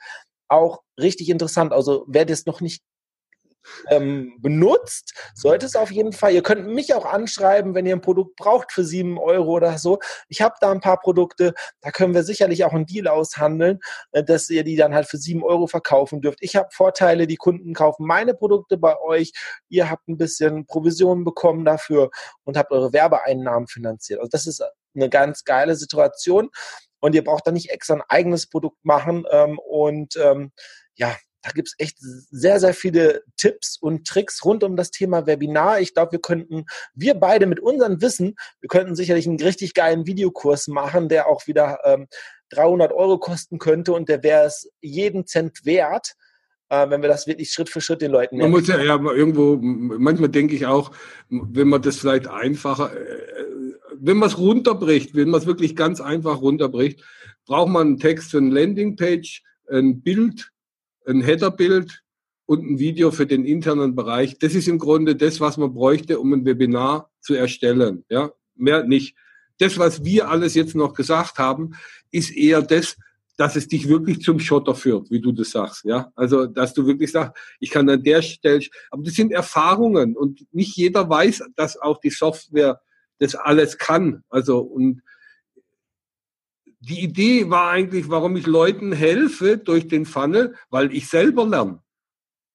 [0.49, 1.73] auch richtig interessant.
[1.73, 2.83] Also wer das noch nicht
[3.89, 6.33] ähm, benutzt, sollte es auf jeden Fall.
[6.33, 9.99] Ihr könnt mich auch anschreiben, wenn ihr ein Produkt braucht für sieben Euro oder so.
[10.29, 13.79] Ich habe da ein paar Produkte, da können wir sicherlich auch einen Deal aushandeln,
[14.11, 16.39] äh, dass ihr die dann halt für sieben Euro verkaufen dürft.
[16.41, 19.31] Ich habe Vorteile, die Kunden kaufen meine Produkte bei euch.
[19.69, 22.09] Ihr habt ein bisschen Provisionen bekommen dafür
[22.43, 24.19] und habt eure Werbeeinnahmen finanziert.
[24.19, 24.63] Also das ist
[24.95, 26.49] eine ganz geile Situation
[26.99, 30.51] und ihr braucht da nicht extra ein eigenes Produkt machen ähm, und ähm,
[30.95, 31.15] ja,
[31.47, 35.79] da gibt es echt sehr, sehr viele Tipps und Tricks rund um das Thema Webinar.
[35.79, 40.05] Ich glaube, wir könnten, wir beide mit unserem Wissen, wir könnten sicherlich einen richtig geilen
[40.05, 42.07] Videokurs machen, der auch wieder ähm,
[42.49, 46.15] 300 Euro kosten könnte und der wäre es jeden Cent wert.
[46.69, 49.55] Äh, wenn wir das wirklich Schritt für Schritt den Leuten Man muss ja, ja irgendwo,
[49.55, 50.91] manchmal denke ich auch,
[51.29, 53.45] wenn man das vielleicht einfacher, äh,
[53.95, 57.01] wenn man es runterbricht, wenn man es wirklich ganz einfach runterbricht,
[57.45, 60.51] braucht man einen Text für eine Landingpage, ein Bild,
[61.07, 62.03] ein Headerbild
[62.45, 64.37] und ein Video für den internen Bereich.
[64.39, 68.05] Das ist im Grunde das, was man bräuchte, um ein Webinar zu erstellen.
[68.09, 69.15] Ja, mehr nicht.
[69.59, 71.71] Das, was wir alles jetzt noch gesagt haben,
[72.11, 72.97] ist eher das,
[73.37, 75.85] dass es dich wirklich zum Schotter führt, wie du das sagst.
[75.85, 80.15] Ja, also, dass du wirklich sagst, ich kann an der Stelle, aber das sind Erfahrungen
[80.15, 82.81] und nicht jeder weiß, dass auch die Software
[83.19, 84.23] das alles kann.
[84.29, 85.01] Also, und
[86.87, 91.81] die Idee war eigentlich, warum ich Leuten helfe durch den Funnel, weil ich selber lerne.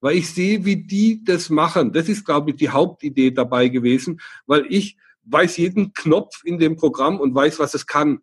[0.00, 1.92] Weil ich sehe, wie die das machen.
[1.92, 6.76] Das ist, glaube ich, die Hauptidee dabei gewesen, weil ich weiß jeden Knopf in dem
[6.76, 8.20] Programm und weiß, was es kann.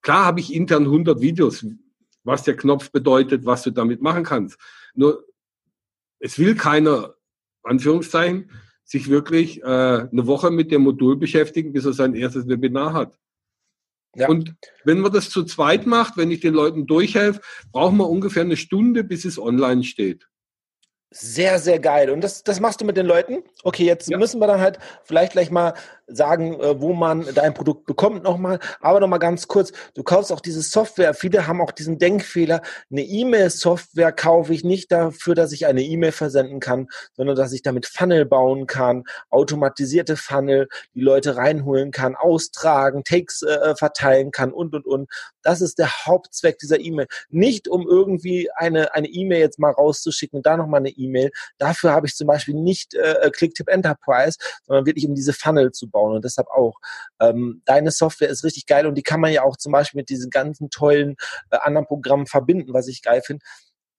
[0.00, 1.64] Klar habe ich intern 100 Videos,
[2.24, 4.58] was der Knopf bedeutet, was du damit machen kannst.
[4.94, 5.24] Nur,
[6.18, 7.14] es will keiner,
[7.62, 8.50] Anführungszeichen,
[8.82, 13.18] sich wirklich äh, eine Woche mit dem Modul beschäftigen, bis er sein erstes Webinar hat.
[14.18, 14.28] Ja.
[14.28, 14.54] Und
[14.84, 17.40] wenn man das zu zweit macht, wenn ich den Leuten durchhelfe,
[17.72, 20.26] brauchen wir ungefähr eine Stunde, bis es online steht.
[21.10, 22.10] Sehr, sehr geil.
[22.10, 23.42] Und das, das machst du mit den Leuten?
[23.62, 24.18] Okay, jetzt ja.
[24.18, 25.74] müssen wir dann halt vielleicht gleich mal
[26.08, 28.58] sagen, äh, wo man dein Produkt bekommt nochmal.
[28.80, 31.14] Aber nochmal ganz kurz, du kaufst auch diese Software.
[31.14, 36.12] Viele haben auch diesen Denkfehler, eine E-Mail-Software kaufe ich nicht dafür, dass ich eine E-Mail
[36.12, 42.16] versenden kann, sondern dass ich damit Funnel bauen kann, automatisierte Funnel, die Leute reinholen kann,
[42.16, 45.10] austragen, Takes äh, äh verteilen kann und, und, und.
[45.42, 47.06] Das ist der Hauptzweck dieser E-Mail.
[47.30, 51.30] Nicht um irgendwie eine eine E-Mail jetzt mal rauszuschicken, da nochmal eine E-Mail.
[51.58, 55.88] Dafür habe ich zum Beispiel nicht äh, Clicktip Enterprise, sondern wirklich um diese Funnel zu
[55.88, 56.78] bauen aufbauen und deshalb auch.
[57.20, 60.08] Ähm, deine Software ist richtig geil und die kann man ja auch zum Beispiel mit
[60.08, 61.16] diesen ganzen tollen
[61.50, 63.44] äh, anderen Programmen verbinden, was ich geil finde.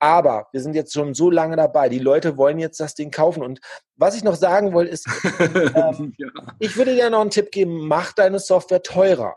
[0.01, 1.89] Aber wir sind jetzt schon so lange dabei.
[1.89, 3.43] Die Leute wollen jetzt das Ding kaufen.
[3.43, 3.59] Und
[3.97, 5.05] was ich noch sagen wollte, ist,
[5.39, 6.27] ähm, ja.
[6.59, 9.35] ich würde dir noch einen Tipp geben, mach deine Software teurer.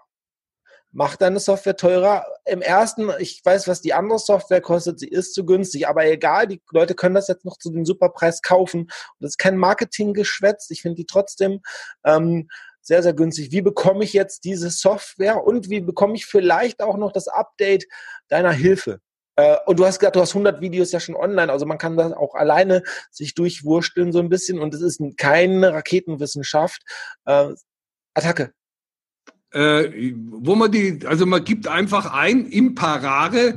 [0.95, 2.27] Mach deine Software teurer.
[2.45, 6.47] Im ersten, ich weiß, was die andere Software kostet, sie ist zu günstig, aber egal,
[6.47, 8.83] die Leute können das jetzt noch zu dem Superpreis kaufen.
[8.83, 8.91] Und
[9.21, 10.71] das ist kein Marketinggeschwätz.
[10.71, 11.61] Ich finde die trotzdem
[12.05, 12.49] ähm,
[12.83, 13.53] sehr, sehr günstig.
[13.53, 17.87] Wie bekomme ich jetzt diese Software und wie bekomme ich vielleicht auch noch das Update
[18.29, 19.01] deiner Hilfe?
[19.37, 21.97] Äh, und du hast gesagt, du hast 100 Videos ja schon online, also man kann
[21.97, 26.83] das auch alleine sich durchwursteln so ein bisschen und es ist keine Raketenwissenschaft.
[27.25, 27.55] Äh,
[28.15, 28.53] Attacke
[29.53, 33.53] äh, wo man die, also man gibt einfach ein imparare.de,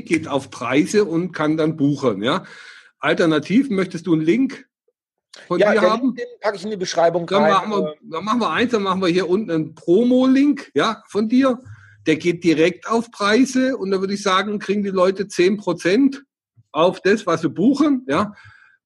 [0.00, 2.22] geht auf Preise und kann dann buchen.
[2.22, 2.44] Ja.
[2.98, 4.66] Alternativ möchtest du einen Link
[5.46, 6.14] von ja, dir haben?
[6.14, 7.52] Den packe ich in die Beschreibung dann rein.
[7.52, 11.28] Machen wir, dann machen wir eins, dann machen wir hier unten einen Promo-Link ja, von
[11.28, 11.60] dir.
[12.06, 16.20] Der geht direkt auf Preise und da würde ich sagen, kriegen die Leute 10%
[16.72, 18.04] auf das, was sie buchen.
[18.08, 18.34] Ja.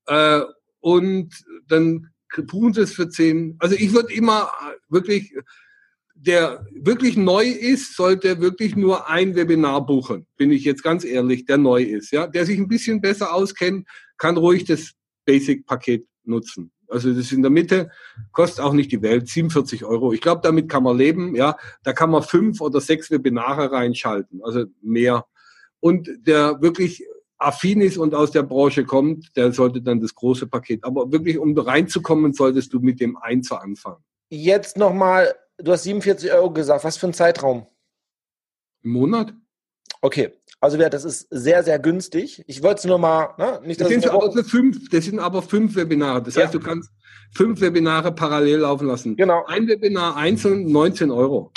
[0.07, 0.43] Äh,
[0.81, 1.35] und
[1.67, 2.11] dann
[2.47, 3.57] buchen sie es für 10.
[3.59, 4.53] Also ich würde immer
[4.89, 5.35] wirklich
[6.19, 10.27] der wirklich neu ist, sollte wirklich nur ein Webinar buchen.
[10.37, 12.11] Bin ich jetzt ganz ehrlich, der neu ist.
[12.11, 13.87] Ja, der sich ein bisschen besser auskennt,
[14.17, 14.93] kann ruhig das
[15.27, 16.73] Basic-Paket nutzen.
[16.89, 17.91] Also das ist in der Mitte,
[18.33, 20.13] kostet auch nicht die Welt, 47 Euro.
[20.13, 21.35] Ich glaube, damit kann man leben.
[21.35, 25.27] Ja, da kann man fünf oder sechs Webinare reinschalten, also mehr.
[25.81, 27.05] Und der wirklich
[27.39, 30.85] affin ist und aus der Branche kommt, der sollte dann das große Paket.
[30.85, 34.03] Aber wirklich, um reinzukommen, solltest du mit dem Einser anfangen.
[34.31, 36.85] Jetzt nochmal du hast 47 Euro gesagt.
[36.85, 37.67] Was für ein Zeitraum?
[38.83, 39.33] Im Monat?
[40.03, 42.43] Okay, also das ist sehr, sehr günstig.
[42.47, 43.61] Ich wollte es nur mal, ne?
[43.65, 46.23] Nicht, das, sind aber fünf, das sind aber fünf Webinare.
[46.23, 46.45] Das ja.
[46.45, 46.91] heißt, du kannst
[47.35, 49.17] fünf Webinare parallel laufen lassen.
[49.17, 49.45] Genau.
[49.47, 51.53] Ein Webinar einzeln 19 Euro.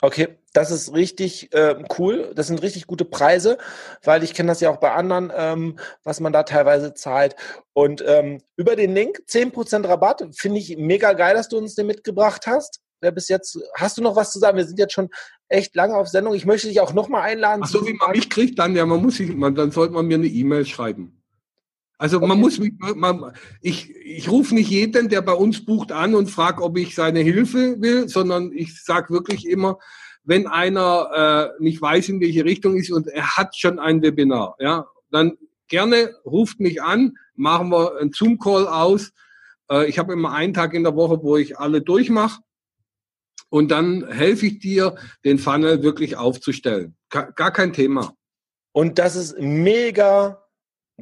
[0.00, 2.30] Okay, das ist richtig äh, cool.
[2.34, 3.58] Das sind richtig gute Preise,
[4.04, 7.34] weil ich kenne das ja auch bei anderen, ähm, was man da teilweise zahlt.
[7.72, 11.86] Und ähm, über den Link 10% Rabatt finde ich mega geil, dass du uns den
[11.86, 14.56] mitgebracht hast wer bis jetzt, hast du noch was zu sagen?
[14.56, 15.08] Wir sind jetzt schon
[15.48, 16.34] echt lange auf Sendung.
[16.34, 17.62] Ich möchte dich auch nochmal einladen.
[17.64, 20.06] Ach so, wie man mich kriegt, dann, ja, man muss sich, man, dann sollte man
[20.06, 21.14] mir eine E-Mail schreiben.
[21.98, 22.26] Also okay.
[22.28, 26.30] man muss mich, man, ich, ich rufe nicht jeden, der bei uns bucht, an und
[26.30, 29.78] frage, ob ich seine Hilfe will, sondern ich sage wirklich immer,
[30.22, 34.54] wenn einer äh, nicht weiß, in welche Richtung ist und er hat schon ein Webinar,
[34.60, 39.10] ja, dann gerne ruft mich an, machen wir einen Zoom-Call aus.
[39.68, 42.40] Äh, ich habe immer einen Tag in der Woche, wo ich alle durchmache
[43.50, 46.96] und dann helfe ich dir, den Funnel wirklich aufzustellen.
[47.10, 48.14] Gar kein Thema.
[48.72, 50.44] Und das ist mega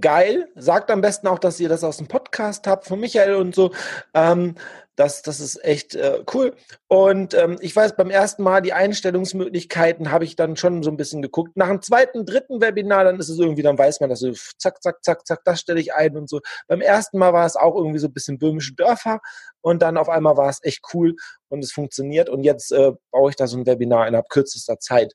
[0.01, 0.49] geil.
[0.55, 3.73] Sagt am besten auch, dass ihr das aus dem Podcast habt von Michael und so.
[4.15, 4.55] Ähm,
[4.97, 6.57] das, das ist echt äh, cool.
[6.89, 10.97] Und ähm, ich weiß, beim ersten Mal die Einstellungsmöglichkeiten habe ich dann schon so ein
[10.97, 11.57] bisschen geguckt.
[11.57, 14.83] Nach dem zweiten, dritten Webinar, dann ist es irgendwie, dann weiß man, dass so zack,
[14.83, 16.41] zack, zack, zack, das stelle ich ein und so.
[16.67, 19.21] Beim ersten Mal war es auch irgendwie so ein bisschen böhmische Dörfer
[19.61, 21.15] und dann auf einmal war es echt cool
[21.49, 22.31] und es funktioniert.
[22.31, 25.13] Und jetzt äh, baue ich da so ein Webinar innerhalb kürzester Zeit.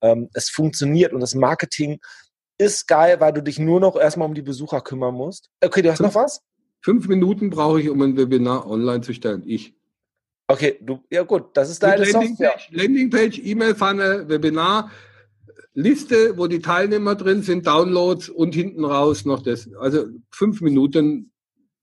[0.00, 1.98] Ähm, es funktioniert und das Marketing
[2.56, 5.50] ist geil, weil du dich nur noch erstmal um die Besucher kümmern musst.
[5.60, 6.40] Okay, du hast noch was?
[6.84, 9.42] Fünf Minuten brauche ich, um ein Webinar online zu stellen.
[9.46, 9.74] Ich.
[10.48, 12.56] Okay, du, ja gut, das ist deine Software.
[12.72, 14.90] Landingpage, E-Mail-Funnel, Webinar,
[15.72, 19.72] Liste, wo die Teilnehmer drin sind, Downloads und hinten raus noch das.
[19.76, 21.32] Also fünf Minuten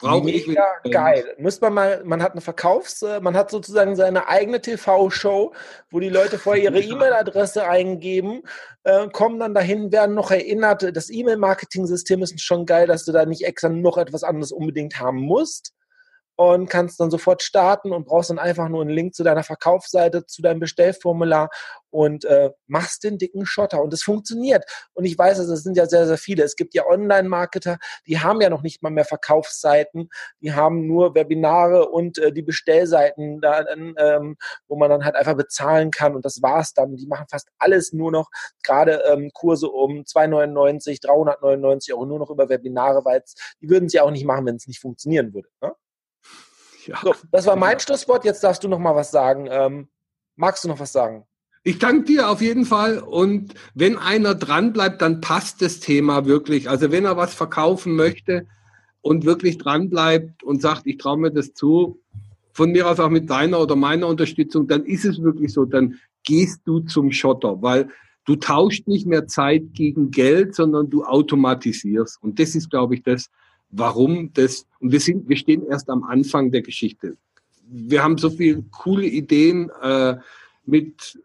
[0.02, 1.36] Brauche Mega ich geil.
[1.38, 5.54] Muss man mal, man hat eine Verkaufs-, äh, man hat sozusagen seine eigene TV-Show,
[5.92, 8.42] wo die Leute vorher ihre E-Mail-Adresse eingeben,
[8.84, 10.96] äh, kommen dann dahin, werden noch erinnert.
[10.96, 15.22] Das E-Mail-Marketing-System ist schon geil, dass du da nicht extra noch etwas anderes unbedingt haben
[15.22, 15.74] musst.
[16.42, 20.26] Und kannst dann sofort starten und brauchst dann einfach nur einen Link zu deiner Verkaufsseite,
[20.26, 21.52] zu deinem Bestellformular
[21.92, 23.80] und äh, machst den dicken Schotter.
[23.84, 24.66] Und es funktioniert.
[24.94, 26.44] Und ich weiß, es sind ja sehr, sehr viele.
[26.44, 27.78] Es gibt ja Online-Marketer,
[28.08, 30.10] die haben ja noch nicht mal mehr Verkaufsseiten.
[30.40, 34.36] Die haben nur Webinare und äh, die Bestellseiten, da, ähm,
[34.68, 36.16] wo man dann halt einfach bezahlen kann.
[36.16, 36.96] Und das war's dann.
[36.96, 38.32] Die machen fast alles nur noch,
[38.64, 43.22] gerade ähm, Kurse um 2,99, 399 Euro nur noch über Webinare, weil
[43.62, 45.50] die würden sie auch nicht machen, wenn es nicht funktionieren würde.
[45.62, 45.76] Ne?
[46.86, 47.00] Ja.
[47.04, 48.26] So, das war mein Schlusswort.
[48.26, 49.48] Jetzt darfst du noch mal was sagen.
[49.50, 49.88] Ähm,
[50.36, 51.26] magst du noch was sagen?
[51.64, 53.00] Ich danke dir auf jeden Fall.
[53.00, 56.70] Und wenn einer dran bleibt, dann passt das Thema wirklich.
[56.70, 58.48] Also wenn er was verkaufen möchte
[59.02, 62.00] und wirklich dran bleibt und sagt, ich traue mir das zu,
[62.54, 65.66] von mir aus auch mit deiner oder meiner Unterstützung, dann ist es wirklich so.
[65.66, 67.90] Dann gehst du zum Schotter, weil
[68.26, 72.22] du tauscht nicht mehr Zeit gegen Geld, sondern du automatisierst.
[72.22, 73.30] Und das ist, glaube ich, das,
[73.72, 77.18] warum das, und wir sind, wir stehen erst am Anfang der Geschichte.
[77.68, 80.16] Wir haben so viele coole Ideen äh,
[80.66, 81.20] mit,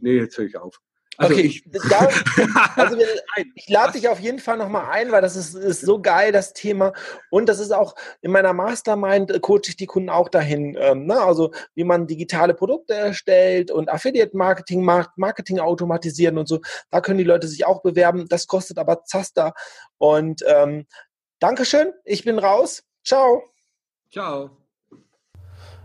[0.00, 0.80] nee, jetzt höre ich auf.
[1.18, 1.64] Also okay, ich,
[2.76, 2.96] also
[3.54, 6.54] ich lade dich auf jeden Fall nochmal ein, weil das ist, ist so geil, das
[6.54, 6.94] Thema.
[7.30, 10.76] Und das ist auch in meiner Mastermind, äh, coache ich die Kunden auch dahin.
[10.80, 11.20] Ähm, ne?
[11.20, 16.60] Also wie man digitale Produkte erstellt und Affiliate-Marketing macht, Marketing automatisieren und so.
[16.90, 18.26] Da können die Leute sich auch bewerben.
[18.28, 19.52] Das kostet aber Zaster.
[19.98, 20.86] Und ähm,
[21.42, 22.84] Dankeschön, ich bin raus.
[23.04, 23.42] Ciao.
[24.12, 24.50] Ciao.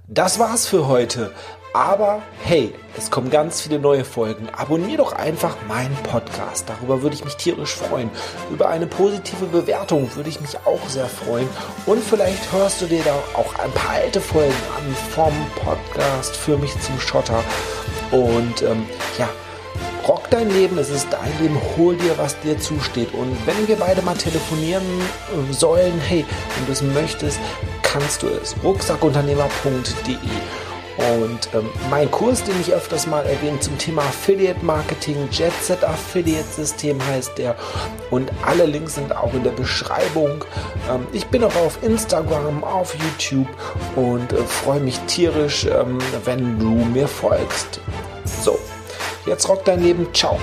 [0.07, 1.33] Das war's für heute.
[1.73, 4.49] Aber hey, es kommen ganz viele neue Folgen.
[4.55, 6.69] Abonnier doch einfach meinen Podcast.
[6.69, 8.11] Darüber würde ich mich tierisch freuen.
[8.51, 11.49] Über eine positive Bewertung würde ich mich auch sehr freuen.
[11.87, 16.59] Und vielleicht hörst du dir da auch ein paar alte Folgen an vom Podcast für
[16.59, 17.43] mich zum Schotter.
[18.11, 18.87] Und ähm,
[19.17, 19.27] ja,
[20.07, 23.13] Rock dein Leben, es ist dein Leben, hol dir, was dir zusteht.
[23.13, 26.25] Und wenn wir beide mal telefonieren äh, sollen, hey,
[26.55, 27.39] wenn du es möchtest,
[27.83, 28.55] kannst du es.
[28.63, 30.17] Rucksackunternehmer.de
[30.97, 36.47] und ähm, mein Kurs, den ich öfters mal erwähne zum Thema Affiliate Marketing, Jetset Affiliate
[36.47, 37.55] System heißt der.
[38.09, 40.43] Und alle Links sind auch in der Beschreibung.
[40.89, 43.47] Ähm, ich bin auch auf Instagram, auf YouTube
[43.95, 47.79] und äh, freue mich tierisch, ähm, wenn du mir folgst.
[48.25, 48.57] So,
[49.27, 50.07] Jetzt rockt dein Leben.
[50.13, 50.39] Ciao.